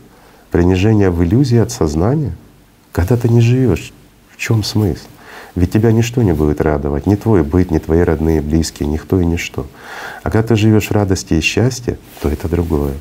[0.51, 2.37] принижение в иллюзии от сознания?
[2.93, 3.95] Когда ты не живешь,
[4.29, 5.07] в чем смысл?
[5.55, 9.25] Ведь тебя ничто не будет радовать, ни твой быт, ни твои родные, близкие, никто и
[9.25, 9.67] ничто.
[10.23, 12.95] А когда ты живешь в радости и счастье, то это другое.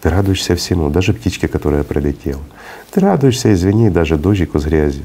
[0.00, 2.42] Ты радуешься всему, даже птичке, которая пролетела.
[2.90, 5.04] Ты радуешься, извини, даже дождику с грязью.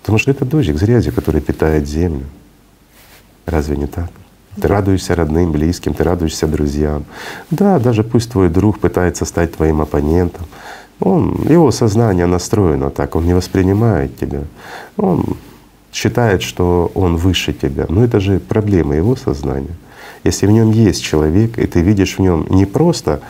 [0.00, 2.24] Потому что это дождик с грязью, который питает землю.
[3.44, 4.10] Разве не так?
[4.60, 7.04] Ты радуешься родным, близким, ты радуешься друзьям.
[7.50, 10.46] Да, даже пусть твой друг пытается стать твоим оппонентом,
[11.00, 14.44] он, его сознание настроено так, он не воспринимает тебя.
[14.96, 15.24] Он
[15.92, 17.86] считает, что он выше тебя.
[17.88, 19.76] Но это же проблема его сознания.
[20.24, 23.20] Если в нем есть человек, и ты видишь в нем не просто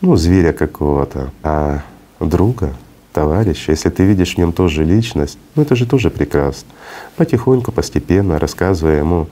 [0.00, 1.82] ну, зверя какого-то, а
[2.20, 2.72] друга,
[3.18, 6.68] товарища, если ты видишь в нем тоже личность, ну это же тоже прекрасно.
[7.16, 9.26] Потихоньку, постепенно, рассказывая ему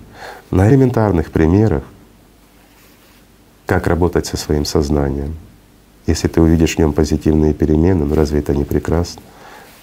[0.51, 1.85] на элементарных примерах,
[3.65, 5.37] как работать со своим сознанием.
[6.09, 9.23] Если ты увидишь в нем позитивные перемены, ну разве это не прекрасно?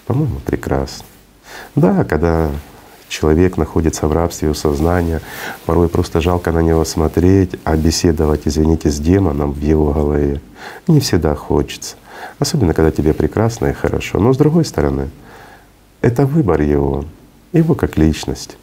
[0.06, 1.06] По-моему, прекрасно.
[1.76, 2.52] Да, когда
[3.08, 5.22] человек находится в рабстве у сознания,
[5.66, 10.42] порой просто жалко на него смотреть, а беседовать, извините, с демоном в его голове
[10.88, 11.96] не всегда хочется.
[12.39, 14.19] Особенно, когда тебе прекрасно и хорошо.
[14.19, 15.10] Но с другой стороны,
[16.02, 17.06] это выбор его,
[17.54, 18.58] его как личность.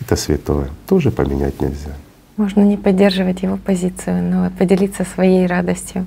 [0.00, 1.94] Это святое, тоже поменять нельзя.
[2.36, 6.04] Можно не поддерживать его позицию, но поделиться своей радостью.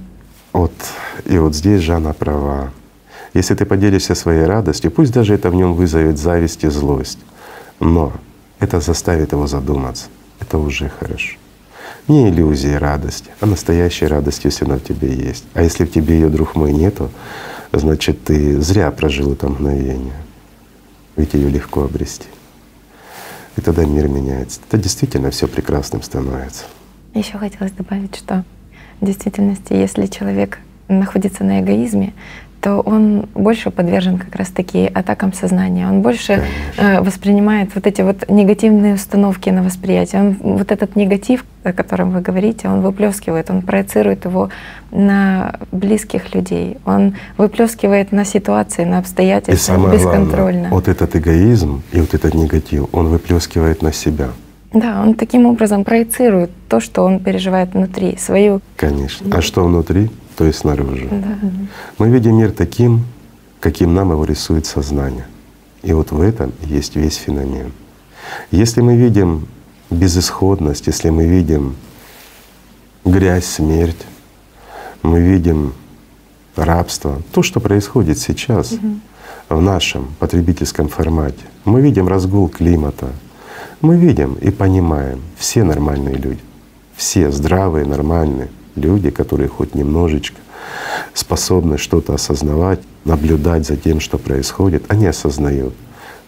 [0.54, 0.74] Вот,
[1.26, 2.72] и вот здесь Жанна права.
[3.34, 7.20] Если ты поделишься своей радостью, пусть даже это в нем вызовет зависть и злость,
[7.80, 8.14] но
[8.60, 10.08] это заставит его задуматься.
[10.40, 11.38] Это уже хорошо.
[12.08, 15.46] Не иллюзия радости, а настоящая радость, если она в тебе есть.
[15.54, 17.10] А если в тебе ее, друг мой, нету,
[17.72, 20.16] значит ты зря прожил это мгновение.
[21.16, 22.28] Ведь ее легко обрести.
[23.58, 24.60] И тогда мир меняется.
[24.70, 26.64] Тогда действительно все прекрасным становится.
[27.14, 28.44] Еще хотелось добавить, что
[29.02, 32.14] в действительности, если человек находится на эгоизме,
[32.62, 35.88] то он больше подвержен как раз-таки атакам сознания.
[35.88, 36.44] Он больше
[36.78, 40.22] э, воспринимает вот эти вот негативные установки на восприятие.
[40.22, 44.50] Он вот этот негатив, о котором вы говорите, он выплескивает, он проецирует его
[44.92, 50.70] на близких людей, он выплескивает на ситуации, на обстоятельства и самое бесконтрольно.
[50.70, 54.30] Главное, вот этот эгоизм и вот этот негатив, он выплескивает на себя.
[54.74, 58.62] Да, он таким образом проецирует то, что он переживает внутри, свою.
[58.76, 59.36] Конечно.
[59.36, 60.10] А что внутри?
[60.40, 61.06] То есть снаружи.
[61.12, 61.38] Да.
[61.98, 63.04] Мы видим мир таким,
[63.60, 65.26] каким нам его рисует сознание.
[65.84, 67.74] И вот в этом есть весь феномен.
[68.50, 69.50] Если мы видим
[69.90, 71.76] безысходность, если мы видим
[73.04, 74.06] грязь, смерть,
[75.04, 75.74] мы видим
[76.56, 79.00] рабство, то, что происходит сейчас угу.
[79.50, 83.10] в нашем потребительском формате, мы видим разгул климата,
[83.82, 86.42] мы видим и понимаем, все нормальные люди,
[86.96, 88.48] все здравые, нормальные,
[88.80, 90.38] люди, которые хоть немножечко
[91.14, 95.74] способны что-то осознавать, наблюдать за тем, что происходит, они осознают,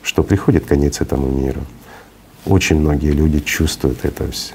[0.03, 1.61] что приходит конец этому миру.
[2.45, 4.53] Очень многие люди чувствуют это все.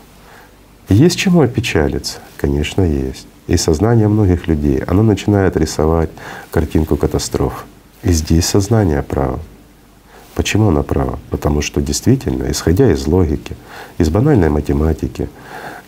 [0.88, 2.18] Есть чему опечалиться?
[2.36, 3.26] Конечно, есть.
[3.46, 6.10] И сознание многих людей, оно начинает рисовать
[6.50, 7.64] картинку катастроф.
[8.02, 9.40] И здесь сознание право.
[10.34, 11.18] Почему оно право?
[11.30, 13.56] Потому что действительно, исходя из логики,
[13.98, 15.28] из банальной математики,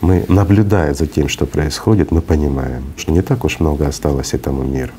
[0.01, 4.63] мы, наблюдая за тем, что происходит, мы понимаем, что не так уж много осталось этому
[4.63, 4.93] миру.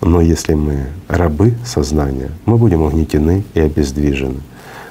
[0.00, 4.40] Но если мы рабы сознания, мы будем угнетены и обездвижены.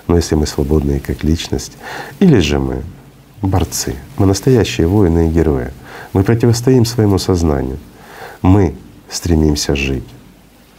[0.07, 1.73] Но если мы свободные как личность,
[2.19, 2.83] или же мы
[3.41, 5.71] борцы, мы настоящие воины и герои,
[6.13, 7.79] мы противостоим своему сознанию,
[8.41, 8.75] мы
[9.09, 10.07] стремимся жить,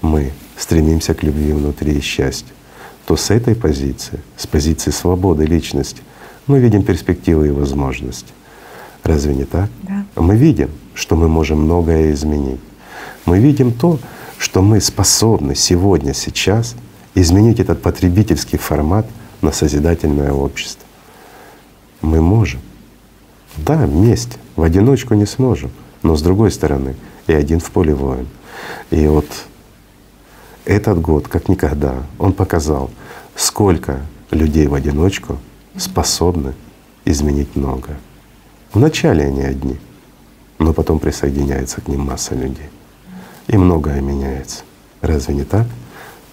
[0.00, 2.54] мы стремимся к любви внутри и счастью,
[3.06, 6.02] то с этой позиции, с позиции свободы личности,
[6.46, 8.32] мы видим перспективы и возможности.
[9.04, 9.68] Разве не так?
[9.82, 10.04] Да.
[10.16, 12.60] Мы видим, что мы можем многое изменить.
[13.26, 13.98] Мы видим то,
[14.38, 16.74] что мы способны сегодня, сейчас
[17.14, 19.06] изменить этот потребительский формат
[19.42, 20.84] на созидательное общество.
[22.00, 22.60] Мы можем.
[23.56, 25.70] Да, вместе, в одиночку не сможем,
[26.02, 28.26] но с другой стороны, и один в поле воин.
[28.90, 29.26] И вот
[30.64, 32.90] этот год, как никогда, он показал,
[33.36, 35.38] сколько людей в одиночку
[35.76, 36.54] способны
[37.04, 37.98] изменить многое.
[38.74, 39.78] Вначале они одни,
[40.58, 42.68] но потом присоединяется к ним масса людей.
[43.46, 44.64] И многое меняется.
[45.00, 45.66] Разве не так?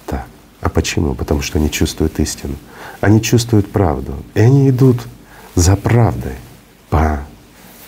[0.08, 0.26] Так.
[0.60, 1.14] А почему?
[1.14, 2.56] Потому что они чувствуют истину.
[3.00, 4.16] Они чувствуют правду.
[4.34, 4.98] И они идут
[5.54, 6.34] за правдой
[6.90, 7.20] по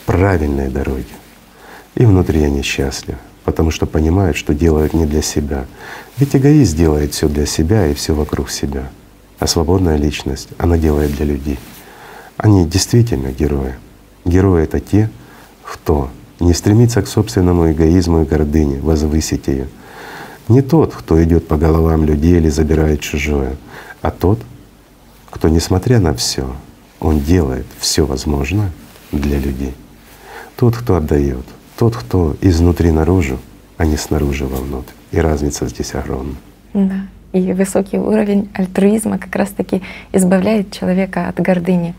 [0.06, 1.06] правильной дороге.
[1.96, 5.66] И внутри они счастливы, потому что понимают, что делают не для себя.
[6.18, 8.90] Ведь эгоист делает все для себя и все вокруг себя.
[9.40, 11.60] А свободная личность, она делает для людей.
[12.38, 13.76] Они действительно герои.
[14.26, 15.10] Герои— это те,
[15.64, 16.10] кто
[16.40, 19.68] не стремится к собственному эгоизму и гордыне, возвысить ее.
[20.48, 23.56] Не тот, кто идет по головам людей или забирает чужое,
[24.02, 24.40] а тот,
[25.30, 26.54] кто, несмотря на все,
[27.00, 28.72] он делает все возможное
[29.12, 29.74] для людей.
[30.56, 31.46] Тот, кто отдает,
[31.78, 33.40] тот, кто изнутри наружу,
[33.78, 34.94] а не снаружи вовнутрь.
[35.12, 36.36] И разница здесь огромна.
[36.74, 37.08] Да.
[37.34, 39.82] И высокий уровень альтруизма как раз-таки
[40.12, 41.96] избавляет человека от гордыни.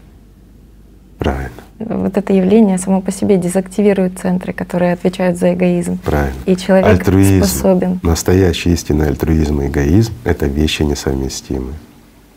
[1.18, 1.63] Правильно.
[1.78, 5.98] Вот это явление само по себе дезактивирует центры, которые отвечают за эгоизм.
[5.98, 6.38] Правильно.
[6.46, 8.00] И человек альтруизм, способен.
[8.02, 11.74] Настоящий истинный альтруизм и эгоизм— это вещи несовместимые.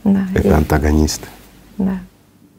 [0.03, 0.51] Да, это и...
[0.51, 1.27] антагонисты.
[1.77, 1.99] Да.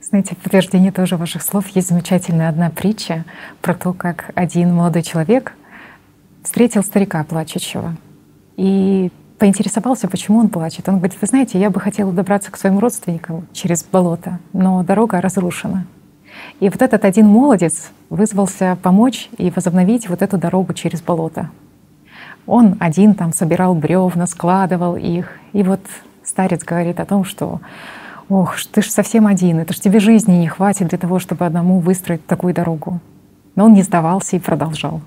[0.00, 3.24] Знаете, в подтверждение тоже ваших слов есть замечательная одна притча
[3.60, 5.52] про то, как один молодой человек
[6.44, 7.96] встретил старика плачущего
[8.56, 10.88] и поинтересовался, почему он плачет.
[10.88, 15.20] Он говорит, вы знаете, я бы хотела добраться к своим родственникам через болото, но дорога
[15.20, 15.86] разрушена.
[16.60, 21.50] И вот этот один молодец вызвался помочь и возобновить вот эту дорогу через болото.
[22.46, 25.38] Он один там собирал бревна, складывал их.
[25.52, 25.80] И вот
[26.24, 27.60] старец говорит о том, что
[28.28, 31.80] «Ох, ты ж совсем один, это ж тебе жизни не хватит для того, чтобы одному
[31.80, 33.00] выстроить такую дорогу».
[33.54, 35.00] Но он не сдавался и продолжал.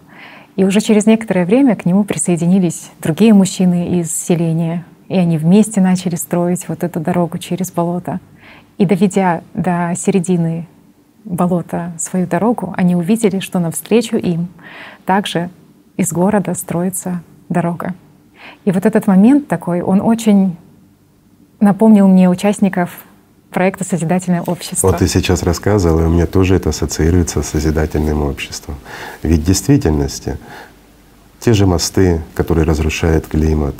[0.55, 5.81] И уже через некоторое время к нему присоединились другие мужчины из селения, и они вместе
[5.81, 8.19] начали строить вот эту дорогу через болото.
[8.77, 10.67] И доведя до середины
[11.23, 14.47] болота свою дорогу, они увидели, что навстречу им
[15.05, 15.49] также
[15.97, 17.93] из города строится дорога.
[18.65, 20.57] И вот этот момент такой, он очень
[21.59, 23.05] напомнил мне участников
[23.51, 24.87] проекта «Созидательное общество».
[24.87, 28.75] Вот ты сейчас рассказывала, и у меня тоже это ассоциируется с созидательным обществом.
[29.21, 30.37] Ведь в действительности
[31.39, 33.75] те же мосты, которые разрушают климат,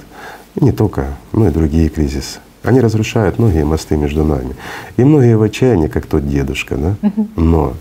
[0.55, 4.55] не только, но и другие кризисы, они разрушают многие мосты между нами.
[4.97, 6.95] И многие в отчаянии, как тот дедушка, да?
[7.35, 7.73] Но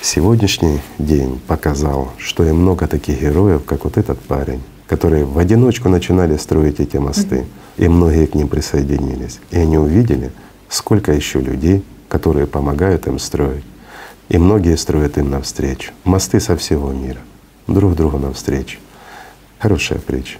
[0.00, 5.88] сегодняшний день показал, что и много таких героев, как вот этот парень, которые в одиночку
[5.88, 7.46] начинали строить эти мосты,
[7.76, 9.38] и многие к ним присоединились.
[9.50, 10.30] И они увидели,
[10.68, 13.64] сколько еще людей, которые помогают им строить.
[14.28, 15.92] И многие строят им навстречу.
[16.04, 17.20] Мосты со всего мира,
[17.66, 18.78] друг другу навстречу.
[19.58, 20.38] Хорошая притча.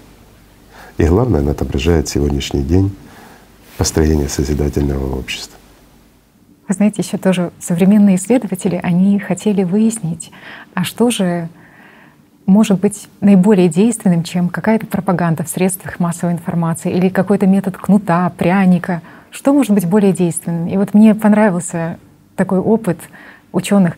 [0.98, 2.94] И главное, она отображает сегодняшний день
[3.78, 5.58] построения созидательного общества.
[6.68, 10.30] Вы знаете, еще тоже современные исследователи, они хотели выяснить,
[10.74, 11.48] а что же
[12.46, 18.30] может быть наиболее действенным, чем какая-то пропаганда в средствах массовой информации или какой-то метод кнута,
[18.36, 19.02] пряника.
[19.30, 20.68] Что может быть более действенным?
[20.68, 21.98] И вот мне понравился
[22.36, 22.98] такой опыт
[23.52, 23.96] ученых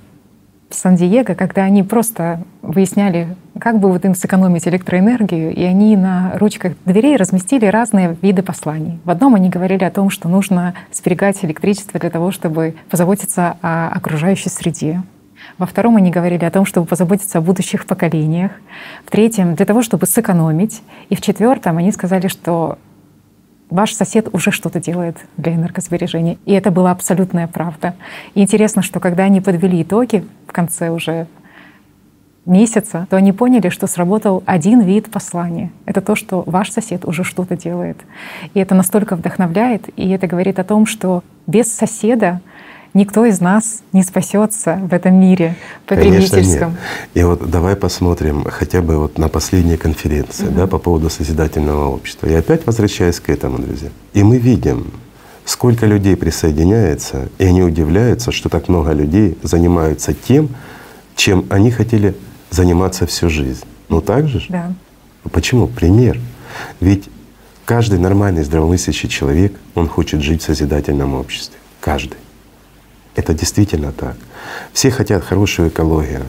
[0.74, 6.74] Сан-Диего, когда они просто выясняли, как бы вот им сэкономить электроэнергию, и они на ручках
[6.84, 9.00] дверей разместили разные виды посланий.
[9.04, 13.88] В одном они говорили о том, что нужно сберегать электричество для того, чтобы позаботиться о
[13.88, 15.02] окружающей среде.
[15.58, 18.52] Во втором они говорили о том, чтобы позаботиться о будущих поколениях.
[19.04, 20.82] В третьем— для того, чтобы сэкономить.
[21.10, 22.78] И в четвертом они сказали, что
[23.74, 26.38] ваш сосед уже что-то делает для энергосбережения.
[26.44, 27.96] И это была абсолютная правда.
[28.34, 31.26] И интересно, что когда они подвели итоги в конце уже
[32.46, 35.72] месяца, то они поняли, что сработал один вид послания.
[35.86, 37.96] Это то, что ваш сосед уже что-то делает.
[38.54, 42.40] И это настолько вдохновляет, и это говорит о том, что без соседа
[42.94, 46.76] никто из нас не спасется в этом мире потребительском.
[47.12, 50.54] И вот давай посмотрим хотя бы вот на последней конференции угу.
[50.54, 52.28] да, по поводу созидательного общества.
[52.28, 53.90] И опять возвращаясь к этому, друзья.
[54.14, 54.92] И мы видим,
[55.44, 60.48] сколько людей присоединяется, и они удивляются, что так много людей занимаются тем,
[61.16, 62.14] чем они хотели
[62.50, 63.64] заниматься всю жизнь.
[63.88, 64.44] Ну так же?
[64.48, 64.72] Да.
[65.32, 65.66] Почему?
[65.66, 66.20] Пример.
[66.80, 67.08] Ведь
[67.64, 71.58] каждый нормальный здравомыслящий человек, он хочет жить в созидательном обществе.
[71.80, 72.16] Каждый.
[73.16, 74.16] Это действительно так.
[74.72, 76.24] Все хотят хорошую экологию,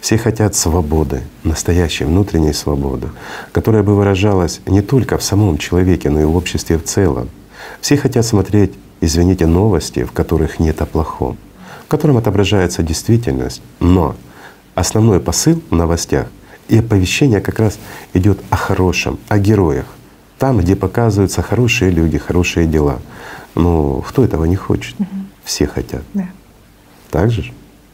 [0.00, 3.08] все хотят свободы, настоящей внутренней свободы,
[3.52, 7.28] которая бы выражалась не только в самом человеке, но и в обществе в целом.
[7.82, 8.72] Все хотят смотреть,
[9.02, 11.36] извините, новости, в которых нет о плохом,
[11.84, 14.16] в котором отображается действительность, но
[14.74, 16.26] основной посыл в новостях
[16.68, 17.78] и оповещение как раз
[18.14, 19.86] идет о хорошем, о героях,
[20.38, 22.98] там, где показываются хорошие люди, хорошие дела.
[23.54, 24.94] Ну, кто этого не хочет?
[24.98, 26.02] Угу все хотят.
[26.14, 26.28] Да.
[27.10, 27.52] Так же?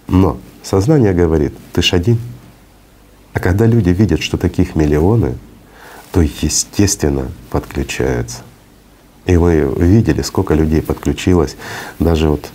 [0.09, 2.18] Но сознание говорит, ты ж один.
[3.32, 5.36] А когда люди видят, что таких миллионы,
[6.12, 8.42] то естественно подключаются.
[9.24, 11.57] И мы видели, сколько людей подключилось
[11.98, 12.50] даже вот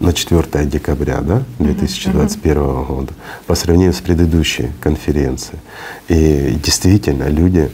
[0.00, 2.86] на 4 декабря да, 2021 uh-huh.
[2.86, 3.12] года
[3.46, 5.60] по сравнению с предыдущей конференцией.
[6.08, 7.70] И действительно люди,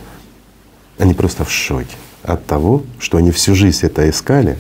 [0.99, 4.59] они просто в шоке от того, что они всю жизнь это искали,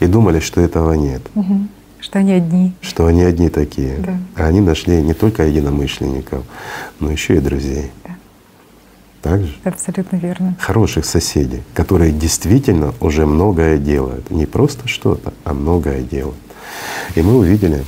[0.00, 1.22] и думали, что этого нет.
[1.34, 1.68] Угу.
[2.00, 2.72] Что они одни.
[2.80, 3.98] Что они одни такие.
[3.98, 4.18] Да.
[4.36, 6.44] А они нашли не только единомышленников,
[6.98, 7.90] но еще и друзей.
[8.04, 8.16] Да.
[9.22, 9.54] Так же?
[9.64, 10.56] Абсолютно верно.
[10.58, 14.30] Хороших соседей, которые действительно уже многое делают.
[14.30, 16.38] Не просто что-то, а многое делают.
[17.14, 17.84] И мы увидели,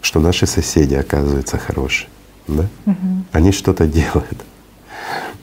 [0.00, 2.08] что наши соседи, оказываются хорошие.
[2.48, 2.66] Да?
[2.86, 3.24] Угу.
[3.32, 4.44] Они что-то делают.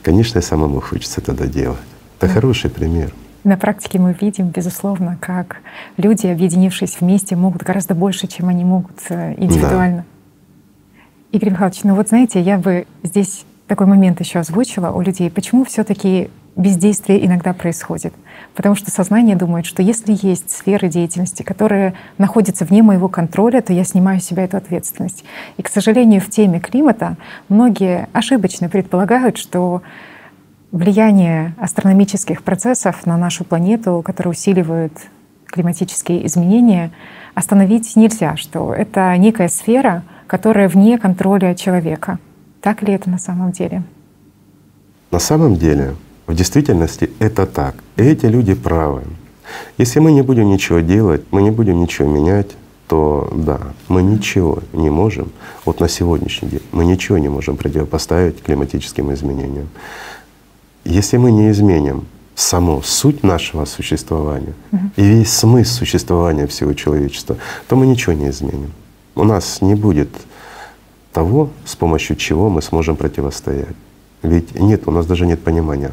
[0.02, 1.78] Конечно, и самому хочется это делать.
[2.18, 2.32] Это да.
[2.32, 3.12] хороший пример.
[3.48, 5.62] На практике мы видим, безусловно, как
[5.96, 10.04] люди, объединившись вместе, могут гораздо больше, чем они могут э, индивидуально.
[10.92, 10.98] Да.
[11.32, 15.30] Игорь Михайлович, ну вот знаете, я бы здесь такой момент еще озвучила у людей.
[15.30, 18.12] Почему все-таки бездействие иногда происходит?
[18.54, 23.72] Потому что сознание думает, что если есть сферы деятельности, которые находятся вне моего контроля, то
[23.72, 25.24] я снимаю с себя эту ответственность.
[25.56, 27.16] И, к сожалению, в теме климата
[27.48, 29.80] многие ошибочно предполагают, что
[30.72, 34.92] влияние астрономических процессов на нашу планету, которые усиливают
[35.46, 36.90] климатические изменения,
[37.34, 42.18] остановить нельзя, что это некая сфера, которая вне контроля человека.
[42.60, 43.82] Так ли это на самом деле?
[45.10, 45.94] На самом деле,
[46.26, 47.76] в действительности это так.
[47.96, 49.04] И эти люди правы.
[49.78, 52.56] Если мы не будем ничего делать, мы не будем ничего менять,
[52.88, 53.58] то да,
[53.88, 55.30] мы ничего не можем,
[55.64, 59.68] вот на сегодняшний день, мы ничего не можем противопоставить климатическим изменениям.
[60.88, 64.54] Если мы не изменим саму суть нашего существования
[64.96, 67.36] и весь смысл существования всего человечества,
[67.68, 68.72] то мы ничего не изменим.
[69.14, 70.08] У нас не будет
[71.12, 73.76] того, с помощью чего мы сможем противостоять.
[74.22, 75.90] Ведь нет, у нас даже нет понимания.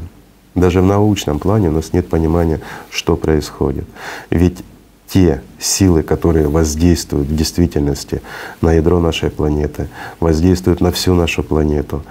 [0.56, 3.86] Даже в научном плане у нас нет понимания, что происходит.
[4.30, 4.64] Ведь
[5.10, 8.22] те силы, которые воздействуют в действительности
[8.62, 9.90] на ядро нашей планеты,
[10.22, 12.04] воздействуют на всю нашу планету,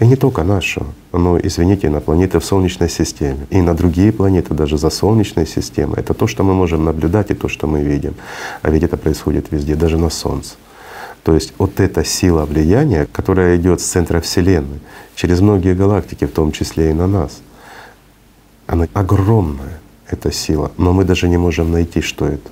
[0.00, 4.54] и не только нашу, но, извините, на планеты в Солнечной системе, и на другие планеты
[4.54, 6.00] даже за Солнечной системой.
[6.00, 8.14] Это то, что мы можем наблюдать и то, что мы видим.
[8.62, 10.54] А ведь это происходит везде, даже на Солнце.
[11.22, 14.80] То есть вот эта сила влияния, которая идет с центра Вселенной,
[15.14, 17.42] через многие галактики, в том числе и на нас,
[18.66, 22.48] она огромная, эта сила, но мы даже не можем найти, что это.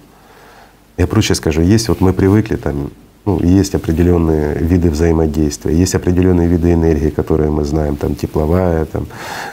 [0.99, 2.91] Я проще скажу, есть вот мы привыкли там
[3.29, 9.07] ну, есть определенные виды взаимодействия, есть определенные виды энергии, которые мы знаем, там тепловая, там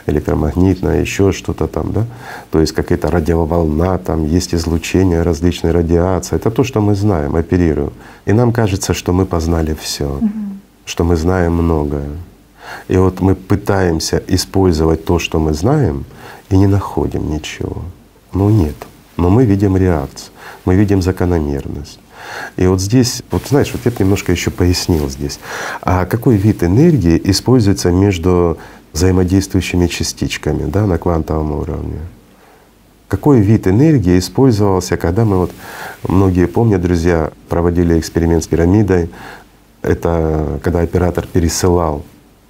[0.06, 2.06] электромагнитная, еще что-то там, да.
[2.50, 6.36] То есть какая-то радиоволна, там есть излучение различной радиации.
[6.36, 7.92] Это то, что мы знаем, оперируем.
[8.28, 10.30] И нам кажется, что мы познали все, угу.
[10.86, 12.08] что мы знаем многое.
[12.88, 16.04] И вот мы пытаемся использовать то, что мы знаем,
[16.52, 17.82] и не находим ничего.
[18.32, 18.76] Ну нет.
[19.18, 20.32] Но мы видим реакцию,
[20.64, 22.00] мы видим закономерность.
[22.56, 25.38] И вот здесь, вот знаешь, вот я бы немножко еще пояснил здесь.
[25.82, 28.58] А какой вид энергии используется между
[28.92, 32.00] взаимодействующими частичками да, на квантовом уровне?
[33.08, 35.52] Какой вид энергии использовался, когда мы вот,
[36.08, 39.10] многие помнят, друзья, проводили эксперимент с пирамидой,
[39.82, 42.04] это когда оператор пересылал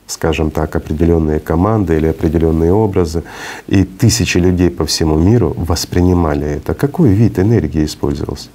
[0.07, 3.25] скажем так, определенные команды или определенные образы,
[3.67, 6.75] и тысячи людей по всему миру воспринимали это.
[6.75, 8.49] Какой вид энергии использовался?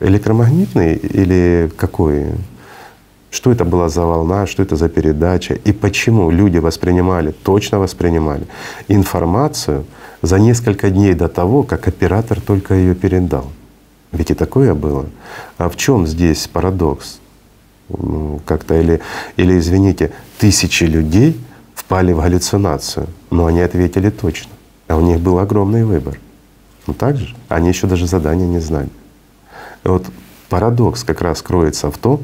[0.00, 2.26] Электромагнитный или какой?
[3.30, 8.46] Что это была за волна, что это за передача и почему люди воспринимали, точно воспринимали
[8.88, 9.84] информацию
[10.22, 13.46] за несколько дней до того, как оператор только ее передал.
[14.12, 15.06] Ведь и такое было.
[15.58, 17.20] А в чем здесь парадокс?
[17.88, 19.00] Ну, как-то или,
[19.36, 21.40] или, извините, тысячи людей
[21.74, 24.50] впали в галлюцинацию, но они ответили точно.
[24.88, 26.18] А у них был огромный выбор.
[26.86, 27.34] Ну так же?
[27.48, 28.88] Они еще даже задания не знали.
[29.84, 30.06] И вот
[30.48, 32.22] парадокс как раз кроется в том,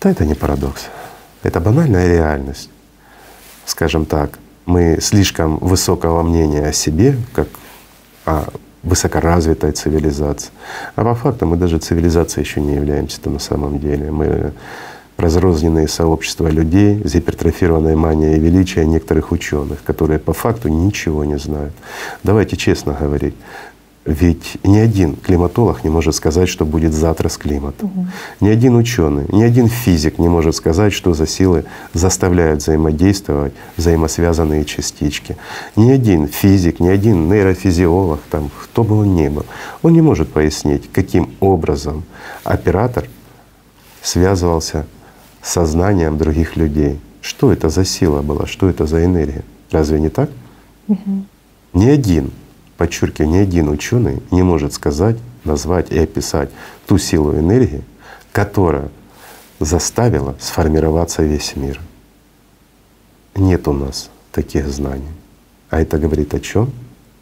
[0.00, 0.86] да это не парадокс,
[1.42, 2.70] это банальная реальность.
[3.66, 7.48] Скажем так, мы слишком высокого мнения о себе, как
[8.24, 8.48] о
[8.82, 10.50] высокоразвитой цивилизации.
[10.96, 14.10] А по факту мы даже цивилизацией еще не являемся-то на самом деле.
[14.10, 14.52] Мы
[15.20, 21.74] разрозненные сообщества людей с гипертрофированной манией величия некоторых ученых, которые по факту ничего не знают.
[22.24, 23.34] Давайте честно говорить.
[24.06, 27.90] Ведь ни один климатолог не может сказать, что будет завтра с климатом.
[27.90, 28.06] Угу.
[28.40, 34.64] Ни один ученый, ни один физик не может сказать, что за силы заставляют взаимодействовать взаимосвязанные
[34.64, 35.36] частички.
[35.76, 39.44] Ни один физик, ни один нейрофизиолог, там, кто бы он ни был,
[39.82, 42.04] он не может пояснить, каким образом
[42.42, 43.06] оператор
[44.00, 44.86] связывался
[45.42, 46.98] с сознанием других людей.
[47.20, 49.44] Что это за сила была, что это за энергия?
[49.70, 50.30] Разве не так?
[50.88, 51.24] Угу.
[51.74, 52.30] Ни один
[52.80, 56.48] подчеркиваю, ни один ученый не может сказать, назвать и описать
[56.86, 57.82] ту силу энергии,
[58.32, 58.88] которая
[59.58, 61.78] заставила сформироваться весь мир.
[63.36, 65.12] Нет у нас таких знаний.
[65.68, 66.70] А это говорит о чем?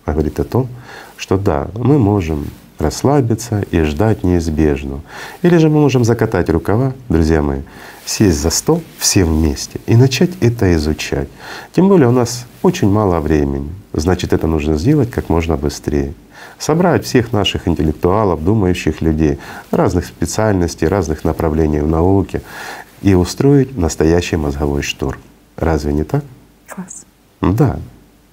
[0.04, 0.68] А говорит о том,
[1.16, 2.46] что да, мы можем
[2.78, 5.00] расслабиться и ждать неизбежного.
[5.42, 7.60] Или же мы можем закатать рукава, друзья мои,
[8.04, 11.28] сесть за стол все вместе и начать это изучать.
[11.72, 13.70] Тем более у нас очень мало времени.
[13.92, 16.14] Значит, это нужно сделать как можно быстрее.
[16.58, 19.38] Собрать всех наших интеллектуалов, думающих людей
[19.70, 22.42] разных специальностей, разных направлений в науке
[23.02, 25.20] и устроить настоящий мозговой штурм.
[25.56, 26.24] Разве не так?
[26.68, 27.04] Класс.
[27.40, 27.78] Да.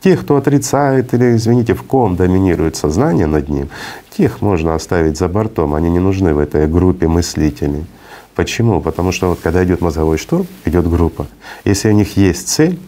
[0.06, 3.70] Тех, кто отрицает или, извините, в ком доминирует сознание над ним,
[4.16, 5.74] тех можно оставить за бортом.
[5.74, 7.88] Они не нужны в этой группе мыслителей.
[8.36, 8.82] Почему?
[8.82, 11.26] Потому что вот когда идет мозговой штурм, идет группа.
[11.64, 12.80] Если у них есть цель,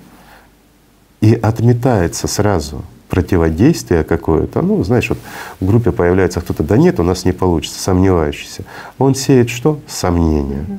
[1.20, 5.18] и отметается сразу противодействие какое-то, ну, знаешь, вот
[5.60, 8.62] в группе появляется кто-то, да нет, у нас не получится, сомневающийся.
[9.00, 9.80] Он сеет что?
[9.88, 10.66] Сомнения.
[10.68, 10.78] Mm-hmm.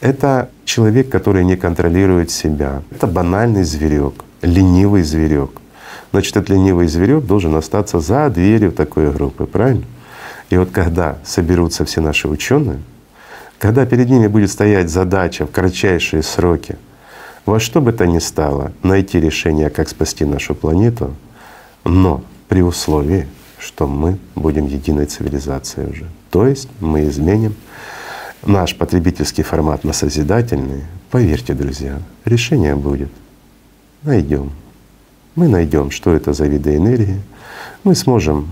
[0.00, 2.80] Это человек, который не контролирует себя.
[2.90, 5.60] Это банальный зверек, ленивый зверек.
[6.14, 9.82] Значит, этот ленивый зверек должен остаться за дверью такой группы, правильно?
[10.48, 12.78] И вот когда соберутся все наши ученые,
[13.58, 16.76] когда перед ними будет стоять задача в кратчайшие сроки
[17.46, 21.16] во что бы то ни стало найти решение, как спасти нашу планету,
[21.82, 23.26] но при условии,
[23.58, 26.06] что мы будем единой цивилизацией уже.
[26.30, 27.56] То есть мы изменим
[28.46, 30.84] наш потребительский формат на созидательный.
[31.10, 33.10] Поверьте, друзья, решение будет.
[34.04, 34.52] Найдем.
[35.34, 37.20] Мы найдем, что это за виды энергии.
[37.82, 38.50] Мы сможем,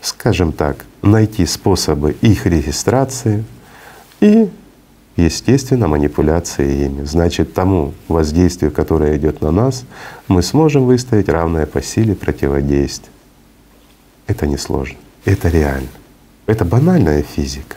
[0.00, 3.44] скажем так, найти способы их регистрации
[4.20, 4.48] и
[5.16, 7.04] естественно, манипуляции ими.
[7.04, 9.84] Значит, тому воздействию, которое идет на нас,
[10.28, 13.12] мы сможем выставить равное по силе противодействие.
[14.26, 15.88] Это несложно, это реально.
[16.46, 17.76] Это банальная физика.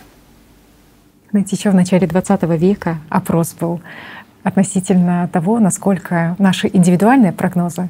[1.31, 3.81] Знаете, еще в начале 20 века опрос был
[4.47, 7.89] относительно того, насколько наши индивидуальные прогнозы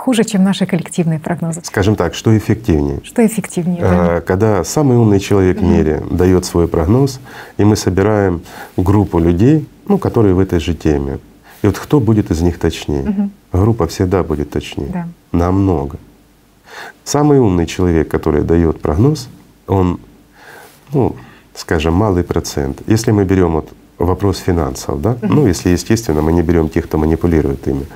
[0.00, 1.60] хуже, чем наши коллективные прогнозы.
[1.62, 3.00] Скажем так, что эффективнее?
[3.02, 3.82] Что эффективнее?
[3.82, 3.88] Да?
[3.90, 7.20] А, когда самый умный человек в мире дает свой прогноз,
[7.58, 8.40] и мы собираем
[8.78, 11.18] группу людей, ну, которые в этой же теме.
[11.62, 13.02] И вот кто будет из них точнее?
[13.02, 13.30] Угу.
[13.52, 14.88] Группа всегда будет точнее.
[14.92, 15.08] Да.
[15.32, 15.98] Намного.
[17.04, 19.28] Самый умный человек, который дает прогноз,
[19.66, 20.00] он,
[20.94, 21.14] ну,
[21.54, 22.80] скажем, малый процент.
[22.86, 23.68] Если мы берем вот
[24.00, 27.86] вопрос финансов, да, ну, если естественно мы не берем тех, кто манипулирует ими,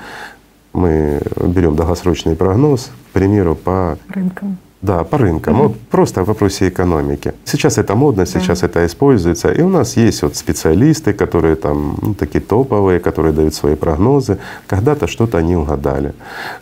[0.72, 4.58] мы берем долгосрочный прогноз, к примеру, по рынкам.
[4.84, 5.54] Да, по рынкам.
[5.54, 5.62] Угу.
[5.62, 7.32] Вот просто в вопросе экономики.
[7.44, 8.66] Сейчас это модно, сейчас да.
[8.66, 9.50] это используется.
[9.50, 14.36] И у нас есть вот специалисты, которые там ну, такие топовые, которые дают свои прогнозы.
[14.66, 16.12] Когда-то что-то они угадали.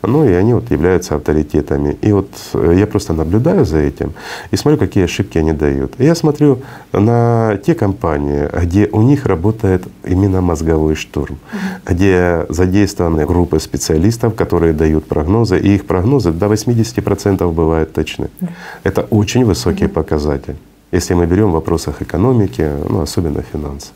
[0.03, 1.97] Ну и они вот являются авторитетами.
[2.01, 4.13] И вот э, я просто наблюдаю за этим
[4.53, 5.95] и смотрю, какие ошибки они дают.
[5.99, 6.59] И я смотрю
[6.93, 11.95] на те компании, где у них работает именно мозговой штурм, угу.
[11.95, 15.59] где задействованы группы специалистов, которые дают прогнозы.
[15.59, 18.31] И их прогнозы до 80% бывают точны точны.
[18.41, 18.49] Да.
[18.85, 19.95] Это очень высокий да.
[19.95, 20.57] показатель,
[20.93, 23.93] если мы берем в вопросах экономики, ну, особенно финансов.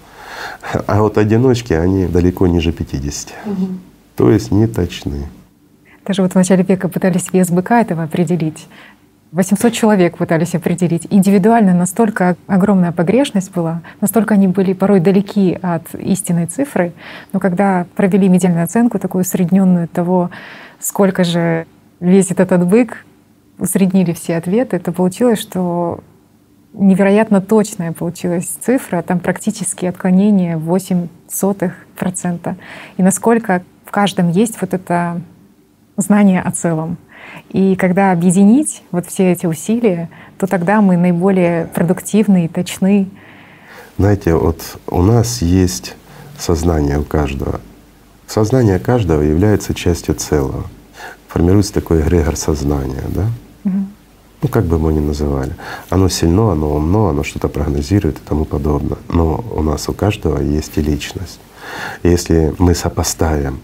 [0.86, 3.32] А вот одиночки, они далеко ниже 50.
[3.46, 3.68] Угу.
[4.16, 5.26] То есть не точны.
[6.06, 8.68] Даже вот в начале века пытались вес быка этого определить.
[9.32, 11.06] 800 человек пытались определить.
[11.10, 16.92] Индивидуально настолько огромная погрешность была, настолько они были порой далеки от истинной цифры.
[17.32, 20.30] Но когда провели медиальную оценку, такую усредненную того,
[20.78, 21.66] сколько же
[22.00, 23.04] весит этот бык,
[23.58, 26.00] усреднили все ответы, то получилось, что
[26.72, 32.56] невероятно точная получилась цифра, там практически отклонение 8 сотых процента.
[32.96, 35.20] И насколько в каждом есть вот это
[35.96, 36.98] знание о целом.
[37.50, 43.08] И когда объединить вот все эти усилия, то тогда мы наиболее продуктивны и точны.
[43.98, 45.96] Знаете, вот у нас есть
[46.38, 47.60] сознание у каждого.
[48.26, 50.66] Сознание каждого является частью целого.
[51.28, 53.26] Формируется такой эгрегор сознания, да?
[54.42, 55.56] Ну, как бы мы ни называли.
[55.88, 58.98] Оно сильно, оно умно, оно что-то прогнозирует и тому подобное.
[59.08, 61.40] Но у нас у каждого есть и личность.
[62.02, 63.60] Если мы сопоставим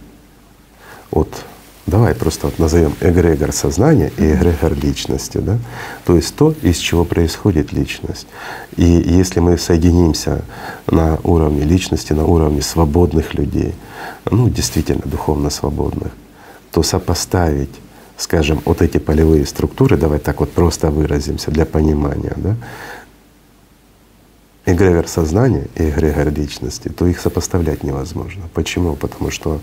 [1.10, 1.44] вот
[1.86, 5.58] Давай просто вот назовем эгрегор сознания и эгрегор личности, да?
[6.04, 8.28] то есть то, из чего происходит личность.
[8.76, 10.42] И если мы соединимся
[10.86, 13.74] на уровне личности, на уровне свободных людей,
[14.30, 16.12] ну действительно духовно свободных,
[16.70, 17.74] то сопоставить
[18.22, 22.56] скажем, вот эти полевые структуры, давай так вот просто выразимся для понимания, да,
[24.64, 28.48] эгрегор сознания и эгрегор личности, то их сопоставлять невозможно.
[28.54, 28.94] Почему?
[28.94, 29.60] Потому что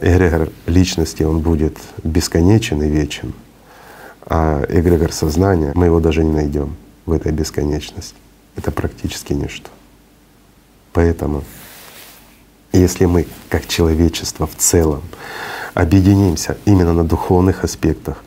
[0.00, 3.34] эгрегор личности, он будет бесконечен и вечен,
[4.24, 6.74] а эгрегор сознания, мы его даже не найдем
[7.04, 8.16] в этой бесконечности.
[8.56, 9.68] Это практически ничто.
[10.94, 11.44] Поэтому,
[12.78, 15.02] если мы как человечество в целом
[15.74, 18.22] объединимся именно на духовных аспектах.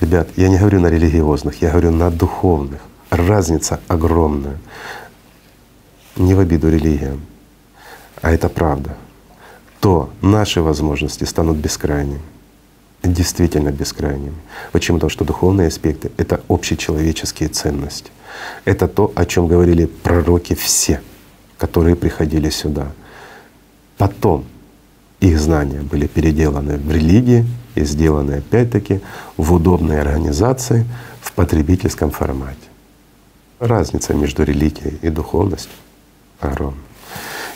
[0.00, 2.80] Ребят, я не говорю на религиозных, я говорю на духовных.
[3.10, 4.58] Разница огромная.
[6.16, 7.22] Не в обиду религиям,
[8.22, 8.96] а это правда.
[9.80, 12.22] То наши возможности станут бескрайними
[13.02, 14.34] действительно бескрайними.
[14.72, 14.98] Почему?
[14.98, 18.10] Потому что духовные аспекты— это общечеловеческие ценности.
[18.64, 21.00] Это то, о чем говорили пророки все,
[21.58, 22.88] которые приходили сюда.
[23.98, 24.44] Потом
[25.20, 29.00] их знания были переделаны в религии и сделаны опять-таки
[29.36, 30.86] в удобной организации
[31.20, 32.56] в потребительском формате.
[33.58, 35.72] Разница между религией и духовностью
[36.40, 36.80] огромна.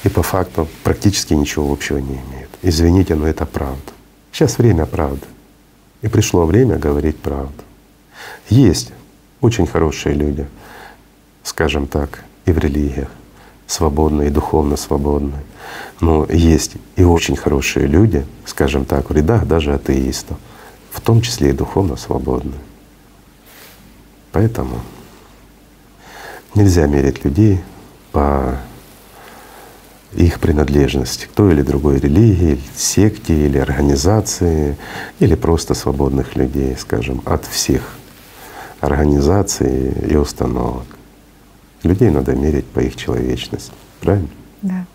[0.04, 2.48] И по факту практически ничего общего не имеет.
[2.62, 3.92] Извините, но это правда.
[4.32, 5.26] Сейчас время правды.
[6.00, 7.62] И пришло время говорить правду.
[8.48, 8.92] Есть
[9.42, 10.46] очень хорошие люди,
[11.42, 13.10] скажем так, и в религиях,
[13.70, 15.42] свободные, и духовно свободные.
[16.00, 20.36] Но есть и очень хорошие люди, скажем так, в рядах даже атеистов,
[20.90, 22.60] в том числе и духовно свободные.
[24.32, 24.80] Поэтому
[26.54, 27.60] нельзя мерить людей
[28.12, 28.58] по
[30.12, 34.76] их принадлежности к той или другой религии, секте или организации,
[35.20, 37.82] или просто свободных людей, скажем, от всех
[38.80, 40.86] организаций и установок.
[41.82, 44.28] Людей надо мерить по их человечности, правильно?
[44.62, 44.86] Да.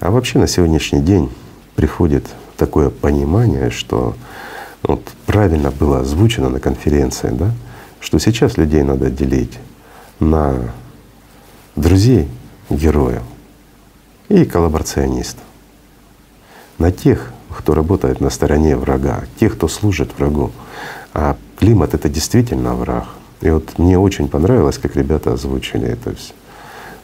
[0.00, 1.30] А вообще на сегодняшний день
[1.76, 2.26] приходит
[2.56, 4.14] такое понимание, что
[4.82, 7.52] вот правильно было озвучено на конференции, да,
[8.00, 9.58] что сейчас людей надо делить
[10.18, 10.72] на
[11.76, 12.28] друзей
[12.68, 13.22] героев
[14.28, 15.44] и коллаборационистов,
[16.78, 20.50] на тех, кто работает на стороне врага, тех, кто служит врагу.
[21.12, 23.06] А климат— это действительно враг.
[23.40, 26.32] И вот мне очень понравилось, как ребята озвучили это все.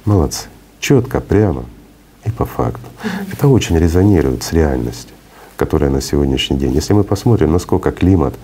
[0.05, 0.49] Молодцы.
[0.81, 1.65] Четко, прямо
[2.25, 2.87] и по факту.
[3.33, 5.15] Это очень резонирует с реальностью.
[5.57, 6.75] которая на сегодняшний день.
[6.75, 8.35] Если мы посмотрим, насколько климат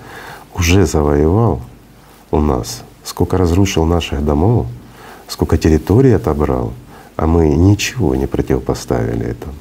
[0.54, 1.60] уже завоевал
[2.30, 4.66] у нас, сколько разрушил наших домов,
[5.28, 6.72] сколько территорий отобрал,
[7.16, 9.54] а мы ничего не противопоставили этому.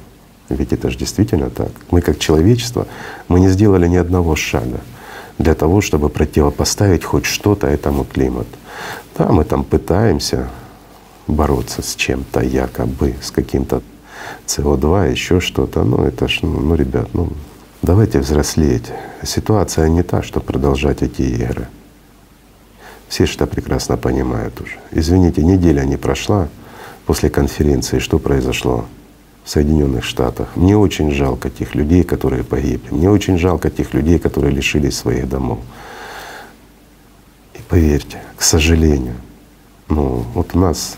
[0.48, 1.70] Ведь это же действительно так.
[1.90, 2.86] Мы как человечество,
[3.28, 4.80] мы не сделали ни одного шага
[5.38, 8.58] для того, чтобы противопоставить хоть что-то этому климату.
[9.16, 10.48] Да, мы там пытаемся
[11.26, 13.82] бороться с чем-то якобы, с каким-то
[14.46, 15.84] СО2, еще что-то.
[15.84, 17.28] Ну это ж, ну, ну ребят, ну
[17.82, 18.92] давайте взрослеть.
[19.22, 21.68] Ситуация не та, чтобы продолжать эти игры.
[23.08, 24.78] Все что прекрасно понимают уже.
[24.90, 26.48] Извините, неделя не прошла
[27.04, 28.86] после конференции, что произошло
[29.44, 30.48] в Соединенных Штатах.
[30.56, 32.90] Мне очень жалко тех людей, которые погибли.
[32.90, 35.58] Мне очень жалко тех людей, которые лишились своих домов.
[37.54, 39.16] И поверьте, к сожалению,
[39.88, 40.96] ну вот у нас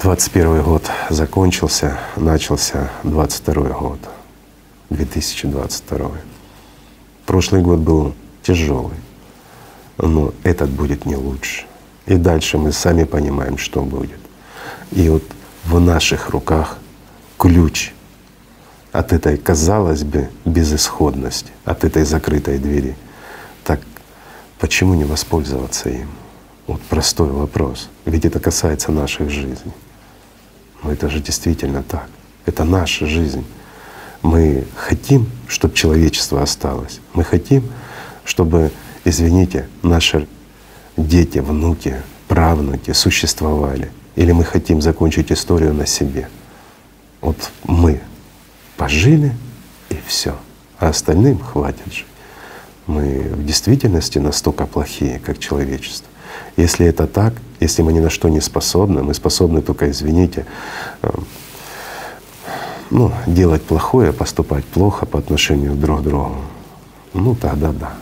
[0.00, 3.98] 21 год закончился, начался 22 год,
[4.90, 6.10] 2022.
[7.26, 8.96] Прошлый год был тяжелый,
[9.98, 11.66] но этот будет не лучше.
[12.06, 14.18] И дальше мы сами понимаем, что будет.
[14.90, 15.22] И вот
[15.64, 16.78] в наших руках
[17.38, 17.92] ключ
[18.92, 22.96] от этой, казалось бы, безысходности, от этой закрытой двери.
[23.64, 23.80] Так
[24.58, 26.08] почему не воспользоваться им?
[26.66, 27.88] Вот простой вопрос.
[28.04, 29.72] Ведь это касается наших жизней.
[30.82, 32.08] Но это же действительно так.
[32.46, 33.44] Это наша жизнь.
[34.22, 37.00] Мы хотим, чтобы человечество осталось.
[37.14, 37.64] Мы хотим,
[38.24, 38.70] чтобы,
[39.04, 40.28] извините, наши
[40.96, 41.96] дети, внуки,
[42.28, 43.90] правнуки существовали.
[44.16, 46.28] Или мы хотим закончить историю на себе.
[47.20, 48.00] Вот мы
[48.76, 49.32] пожили
[49.88, 50.34] и все,
[50.78, 52.06] а остальным хватит жить.
[52.86, 56.08] Мы в действительности настолько плохие, как человечество.
[56.56, 60.46] Если это так, если мы ни на что не способны, мы способны только, извините,
[61.02, 61.10] э,
[62.90, 66.36] ну, делать плохое, поступать плохо по отношению друг к другу,
[67.14, 67.94] ну тогда да.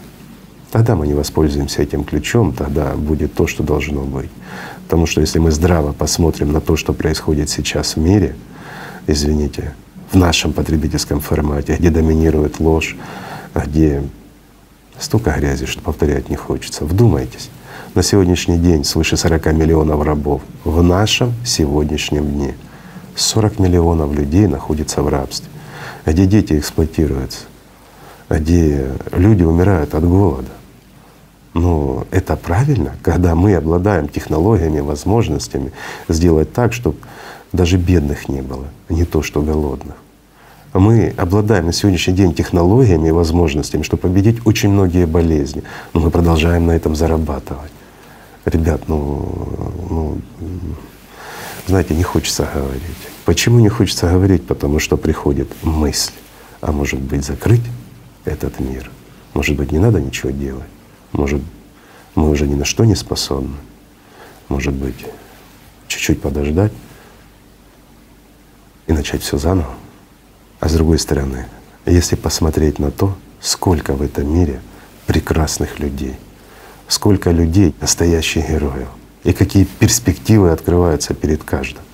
[0.71, 4.31] Тогда мы не воспользуемся этим ключом, тогда будет то, что должно быть.
[4.91, 8.35] Потому что если мы здраво посмотрим на то, что происходит сейчас в мире,
[9.07, 9.73] извините,
[10.11, 12.97] в нашем потребительском формате, где доминирует ложь,
[13.55, 14.03] где
[14.99, 16.85] столько грязи, что повторять не хочется.
[16.85, 17.51] Вдумайтесь
[17.95, 20.43] на сегодняшний день свыше 40 миллионов рабов.
[20.65, 22.57] В нашем сегодняшнем дне
[23.15, 25.49] 40 миллионов людей находятся в рабстве,
[26.05, 27.45] где дети эксплуатируются,
[28.29, 30.51] где люди умирают от голода.
[31.55, 35.73] Но это правильно, когда мы обладаем технологиями, возможностями
[36.09, 36.97] сделать так, чтобы
[37.53, 39.97] даже бедных не было, не то что голодных.
[40.73, 46.11] Мы обладаем на сегодняшний день технологиями и возможностями, чтобы победить очень многие болезни, но мы
[46.11, 47.73] продолжаем на этом зарабатывать
[48.45, 50.19] ребят, ну, ну,
[51.67, 52.83] знаете, не хочется говорить.
[53.25, 54.47] Почему не хочется говорить?
[54.47, 56.13] Потому что приходит мысль,
[56.61, 57.63] а может быть закрыть
[58.25, 58.91] этот мир,
[59.35, 60.69] может быть не надо ничего делать,
[61.13, 61.43] может
[62.15, 63.57] мы уже ни на что не способны,
[64.49, 65.07] может быть
[65.89, 66.73] чуть-чуть подождать
[68.87, 69.75] и начать все заново.
[70.59, 71.47] А с другой стороны,
[71.87, 74.61] если посмотреть на то, сколько в этом мире
[75.07, 76.17] прекрасных людей—
[76.91, 78.89] сколько людей настоящих героев
[79.23, 81.85] и какие перспективы открываются перед каждым,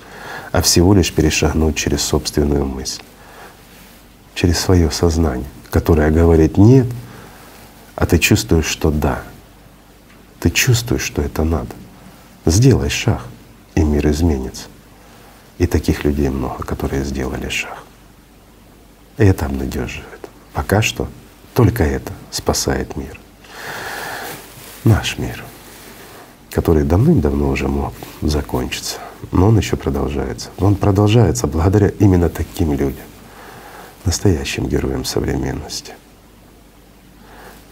[0.51, 3.03] а всего лишь перешагнуть через собственную мысль,
[4.33, 6.87] через свое сознание, которое говорит нет,
[7.97, 9.23] а ты чувствуешь, что да.
[10.39, 11.75] Ты чувствуешь, что это надо.
[12.45, 13.23] Сделай шаг,
[13.75, 14.67] и мир изменится.
[15.57, 17.83] И таких людей много, которые сделали шаг.
[19.17, 20.29] И это обнадеживает.
[20.53, 21.09] Пока что
[21.53, 23.19] только это спасает мир
[24.87, 25.43] наш мир,
[26.49, 28.97] который давным-давно уже мог закончиться,
[29.31, 30.49] но он еще продолжается.
[30.57, 33.05] Он продолжается благодаря именно таким людям,
[34.05, 35.93] настоящим героям современности.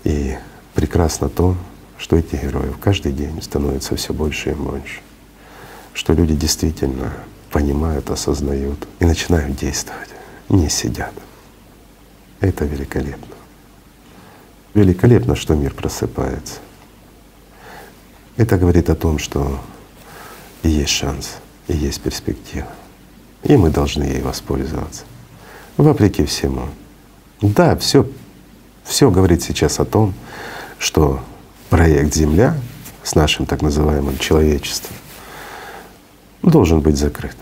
[0.05, 0.37] И
[0.75, 1.57] прекрасно то,
[1.97, 5.01] что эти герои каждый день становятся все больше и больше,
[5.93, 7.11] что люди действительно
[7.51, 10.09] понимают, осознают и начинают действовать,
[10.47, 11.13] не сидят.
[12.39, 13.35] Это великолепно.
[14.73, 16.59] Великолепно, что мир просыпается.
[18.37, 19.59] Это говорит о том, что
[20.61, 21.37] есть шанс,
[21.67, 22.67] и есть перспектива.
[23.43, 25.05] И мы должны ей воспользоваться.
[25.77, 26.67] Вопреки всему.
[27.41, 28.05] Да, все,
[28.86, 30.13] все говорит сейчас о том,
[30.77, 31.19] что
[31.69, 32.55] проект Земля
[33.03, 34.95] с нашим так называемым человечеством
[36.41, 37.36] должен быть закрыт.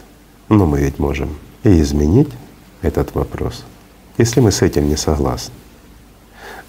[0.50, 2.30] Но мы ведь можем и изменить
[2.82, 3.64] этот вопрос,
[4.18, 5.54] если мы с этим не согласны.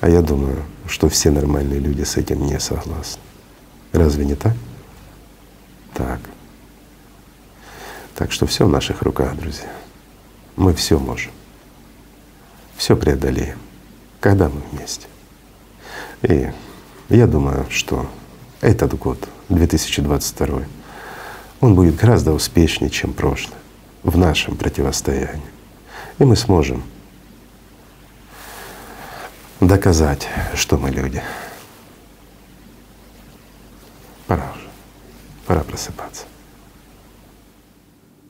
[0.01, 3.23] А я думаю, что все нормальные люди с этим не согласны.
[3.93, 4.55] Разве не так?
[5.95, 6.21] Так.
[8.15, 9.73] Так что все в наших руках, друзья.
[10.57, 11.33] Мы все можем.
[12.77, 13.59] Все преодолеем,
[14.25, 15.07] когда мы вместе.
[16.23, 16.51] И
[17.11, 18.11] я думаю, что
[18.63, 20.63] этот год, 2022,
[21.61, 23.59] он будет гораздо успешнее, чем прошлый
[24.03, 25.45] в нашем противостоянии.
[26.19, 26.83] И мы сможем
[29.61, 31.23] доказать, что мы люди.
[34.27, 34.69] Пора уже,
[35.47, 36.25] пора просыпаться.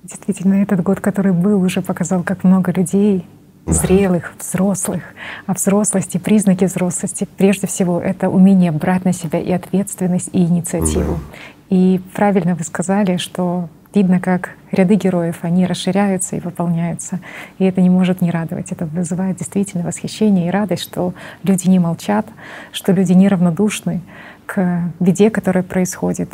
[0.03, 3.25] Действительно, этот год, который был, уже показал, как много людей
[3.67, 5.03] зрелых, взрослых.
[5.47, 11.15] А взрослости, признаки взрослости, прежде всего, это умение брать на себя и ответственность, и инициативу.
[11.15, 11.77] Да.
[11.77, 17.21] И правильно вы сказали, что видно, как ряды героев, они расширяются и выполняются.
[17.59, 18.73] И это не может не радовать.
[18.73, 22.27] Это вызывает действительно восхищение и радость, что люди не молчат,
[22.73, 24.01] что люди неравнодушны
[24.47, 26.31] к беде, которая происходит,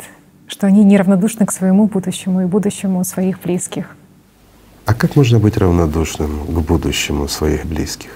[0.47, 3.95] что они неравнодушны к своему будущему и будущему своих близких.
[4.85, 8.11] А как можно быть равнодушным к будущему своих близких?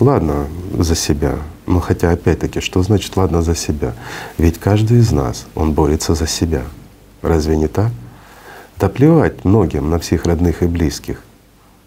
[0.00, 0.46] Ладно,
[0.78, 1.38] за себя.
[1.66, 3.94] Но хотя опять-таки, что значит ладно за себя?
[4.38, 6.62] Ведь каждый из нас, он борется за себя.
[7.22, 7.92] Разве не так?
[8.78, 11.22] Да плевать многим на всех родных и близких.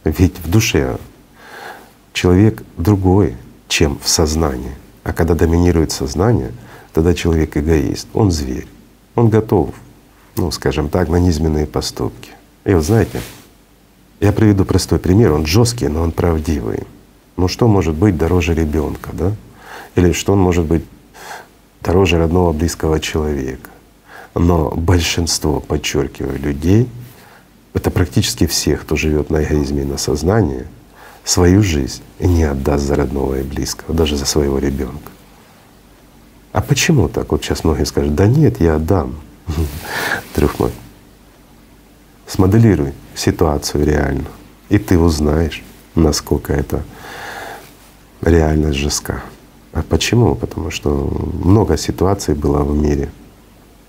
[0.03, 0.97] Ведь в душе
[2.13, 3.35] человек другой,
[3.67, 4.73] чем в сознании.
[5.03, 6.51] А когда доминирует сознание,
[6.93, 8.67] тогда человек эгоист, он зверь.
[9.15, 9.71] Он готов,
[10.35, 12.31] ну, скажем так, на низменные поступки.
[12.63, 13.21] И вот знаете,
[14.19, 16.83] я приведу простой пример, он жесткий, но он правдивый.
[17.35, 19.33] Ну что может быть дороже ребенка, да?
[19.95, 20.83] Или что он может быть
[21.81, 23.69] дороже родного близкого человека?
[24.33, 26.89] Но большинство, подчеркиваю, людей,
[27.73, 30.65] это практически все, кто живет на эгоизме на сознании,
[31.23, 35.11] свою жизнь не отдаст за родного и близкого, даже за своего ребенка.
[36.53, 37.31] А почему так?
[37.31, 39.15] Вот сейчас многие скажут, да нет, я отдам.
[40.35, 40.71] Друг мой,
[42.27, 44.27] смоделируй ситуацию реально,
[44.69, 45.63] и ты узнаешь,
[45.95, 46.83] насколько это
[48.21, 49.23] реальность жестка.
[49.73, 50.35] А почему?
[50.35, 50.89] Потому что
[51.43, 53.09] много ситуаций было в мире,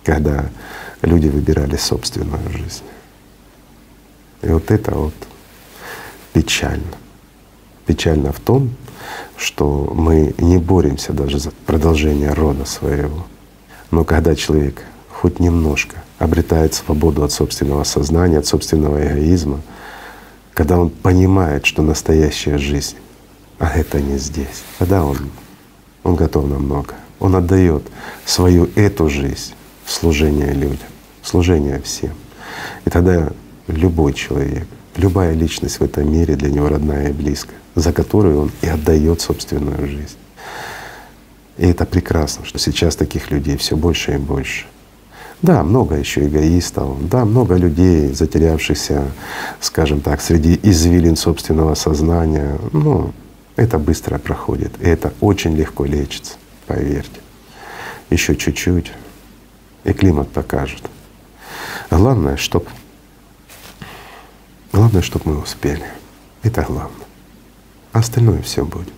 [0.04, 0.50] когда
[1.02, 2.82] люди выбирали собственную жизнь.
[4.42, 5.14] И вот это вот
[6.32, 6.84] печально.
[7.86, 8.70] Печально в том,
[9.36, 13.26] что мы не боремся даже за продолжение рода своего.
[13.90, 19.60] Но когда человек хоть немножко обретает свободу от собственного сознания, от собственного эгоизма,
[20.52, 22.96] когда он понимает, что настоящая жизнь,
[23.58, 25.18] а это не здесь, тогда он,
[26.02, 26.94] он готов на много.
[27.20, 27.82] Он отдает
[28.24, 29.54] свою эту жизнь
[29.84, 30.88] в служение людям,
[31.22, 32.12] в служение всем.
[32.84, 33.30] И тогда
[33.66, 34.66] любой человек,
[34.96, 39.20] любая личность в этом мире для него родная и близкая, за которую он и отдает
[39.20, 40.16] собственную жизнь.
[41.56, 44.66] И это прекрасно, что сейчас таких людей все больше и больше.
[45.40, 49.04] Да, много еще эгоистов, да, много людей, затерявшихся,
[49.60, 52.58] скажем так, среди извилин собственного сознания.
[52.72, 53.12] Ну,
[53.54, 56.34] это быстро проходит, и это очень легко лечится,
[56.66, 57.20] поверьте.
[58.10, 58.92] Еще чуть-чуть,
[59.84, 60.82] и климат покажет.
[61.90, 62.68] Главное, чтоб
[64.72, 65.86] главное, чтоб мы успели.
[66.42, 67.06] Это главное.
[67.92, 68.92] Остальное все будет.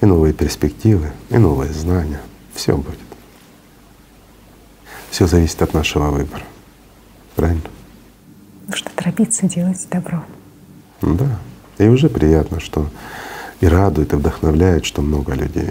[0.00, 2.20] И новые перспективы, и новые знания.
[2.54, 3.05] Все будет.
[5.10, 6.42] Все зависит от нашего выбора.
[7.34, 7.62] Правильно?
[8.68, 10.24] Нужно торопиться делать добро.
[11.02, 11.38] Да.
[11.78, 12.88] И уже приятно, что
[13.60, 15.70] и радует, и вдохновляет, что много людей.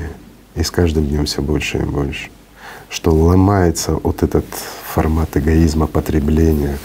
[0.55, 2.29] И с каждым днем все больше и больше.
[2.89, 4.45] Что ломается вот этот
[4.93, 6.77] формат эгоизма, потребления,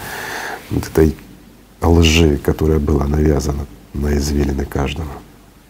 [0.69, 1.15] вот этой
[1.81, 5.11] лжи, которая была навязана на извилины каждому.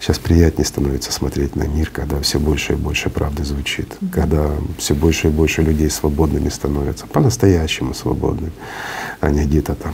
[0.02, 4.10] Сейчас приятнее становится смотреть на мир, когда все больше и больше правды звучит, mm-hmm.
[4.10, 4.50] когда
[4.80, 8.52] все больше и больше людей свободными становятся, по-настоящему свободными,
[9.20, 9.94] а не где-то там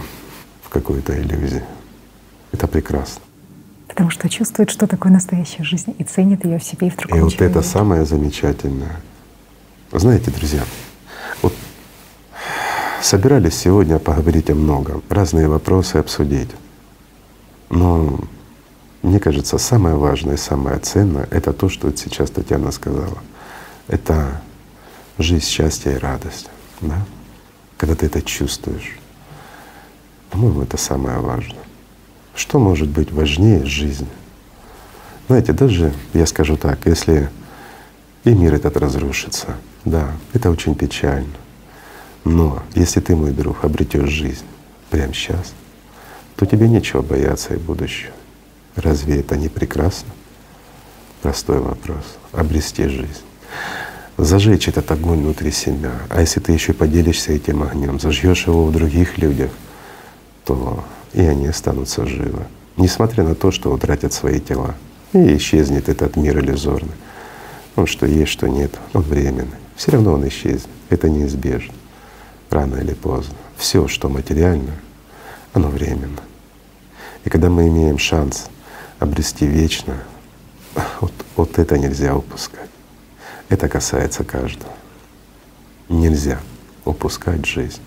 [0.64, 1.62] в какой-то иллюзии.
[2.54, 3.22] Это прекрасно.
[3.90, 7.18] Потому что чувствует, что такое настоящая жизнь, и ценит ее в себе и в другом
[7.18, 7.60] И вот человеке.
[7.60, 9.02] это самое замечательное.
[9.92, 10.64] Знаете, друзья,
[11.42, 11.54] вот
[13.02, 16.52] собирались сегодня поговорить о многом, разные вопросы обсудить.
[17.70, 18.22] Но
[19.02, 23.20] мне кажется, самое важное самое ценное— это то, что сейчас Татьяна сказала.
[23.88, 24.42] Это
[25.18, 26.50] жизнь, счастье и радость.
[26.82, 27.06] Да?
[27.78, 28.98] Когда ты это чувствуешь.
[30.30, 31.64] По-моему, это самое важное.
[32.36, 34.08] Что может быть важнее жизни?
[35.28, 37.30] Знаете, даже я скажу так, если
[38.24, 41.34] и мир этот разрушится, да, это очень печально.
[42.24, 44.46] Но если ты, мой друг, обретешь жизнь
[44.90, 45.54] прямо сейчас,
[46.36, 48.14] то тебе нечего бояться и будущего.
[48.78, 50.10] Разве это не прекрасно?
[51.24, 52.18] Простой вопрос.
[52.32, 53.24] Обрести жизнь.
[54.18, 55.92] Зажечь этот огонь внутри себя.
[56.10, 59.50] А если ты еще поделишься этим огнем, зажжешь его в других людях,
[60.46, 62.44] то и они останутся живы.
[62.78, 64.76] Несмотря на то, что утратят свои тела.
[65.14, 66.94] И исчезнет этот мир иллюзорный.
[67.76, 69.58] Он что есть, что нет, он временный.
[69.76, 70.68] Все равно он исчезнет.
[70.90, 71.74] Это неизбежно.
[72.52, 73.36] Рано или поздно.
[73.58, 74.74] Все, что материально,
[75.54, 76.22] оно временно.
[77.24, 78.50] И когда мы имеем шанс
[79.00, 80.04] обрести вечное,
[81.02, 82.70] вот, вот это нельзя упускать.
[83.50, 84.74] Это касается каждого.
[85.90, 86.40] Нельзя
[86.86, 87.82] упускать жизнь.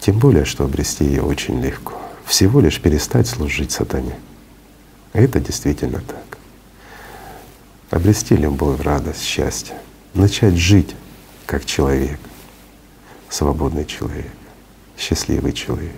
[0.00, 2.00] Тем более, что обрести ее очень легко.
[2.24, 4.18] Всего лишь перестать служить сатане.
[5.12, 6.38] Это действительно так.
[7.90, 9.76] Обрести любовь, радость, счастье.
[10.14, 10.94] Начать жить
[11.46, 12.18] как человек,
[13.28, 14.32] свободный человек,
[14.96, 15.92] счастливый человек.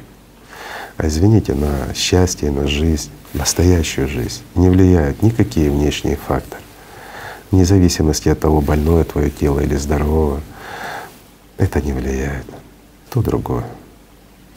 [0.96, 6.62] А извините, на счастье, на жизнь, настоящую жизнь не влияют никакие внешние факторы.
[7.50, 10.40] Вне зависимости от того, больное твое тело или здоровое,
[11.58, 12.46] это не влияет.
[13.10, 13.66] То другое.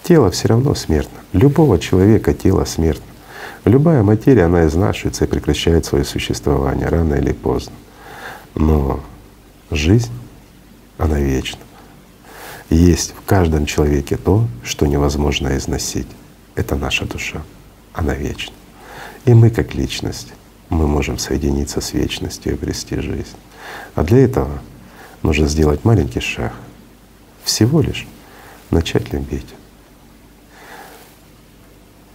[0.03, 1.19] Тело все равно смертно.
[1.33, 3.05] Любого человека тело смертно.
[3.65, 7.73] Любая материя, она изнашивается и прекращает свое существование рано или поздно.
[8.55, 9.01] Но
[9.69, 10.11] жизнь,
[10.97, 11.59] она вечна.
[12.69, 16.07] Есть в каждом человеке то, что невозможно износить.
[16.59, 17.41] Это наша душа.
[17.93, 18.53] Она вечна.
[19.23, 20.33] И мы как личность,
[20.67, 23.37] мы можем соединиться с вечностью и обрести жизнь.
[23.95, 24.59] А для этого
[25.23, 26.51] нужно сделать маленький шаг.
[27.45, 28.05] Всего лишь
[28.71, 29.45] начать любить.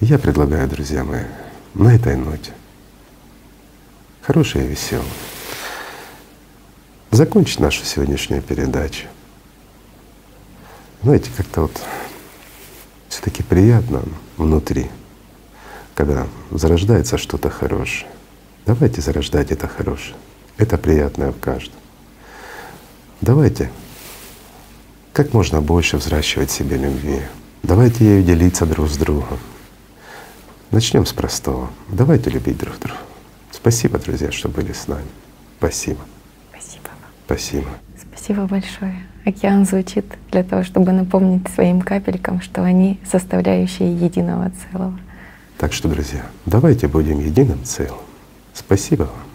[0.00, 1.24] Я предлагаю, друзья мои,
[1.72, 2.52] на этой ноте,
[4.20, 5.06] хорошей и веселой,
[7.10, 9.06] закончить нашу сегодняшнюю передачу.
[11.02, 11.80] Знаете, как-то вот
[13.08, 14.02] все таки приятно
[14.36, 14.90] внутри,
[15.94, 18.10] когда зарождается что-то хорошее.
[18.66, 20.16] Давайте зарождать это хорошее,
[20.56, 21.78] это приятное в каждом.
[23.20, 23.70] Давайте
[25.12, 27.20] как можно больше взращивать себе любви.
[27.62, 29.38] Давайте ею делиться друг с другом.
[30.70, 31.70] Начнем с простого.
[31.88, 32.98] Давайте любить друг друга.
[33.52, 35.06] Спасибо, друзья, что были с нами.
[35.58, 36.00] Спасибо.
[36.50, 37.10] Спасибо вам.
[37.26, 37.68] Спасибо.
[37.96, 39.13] Спасибо большое.
[39.24, 44.98] Океан звучит для того, чтобы напомнить своим капелькам, что они составляющие единого целого.
[45.56, 47.96] Так что, друзья, давайте будем единым целым.
[48.52, 49.33] Спасибо вам.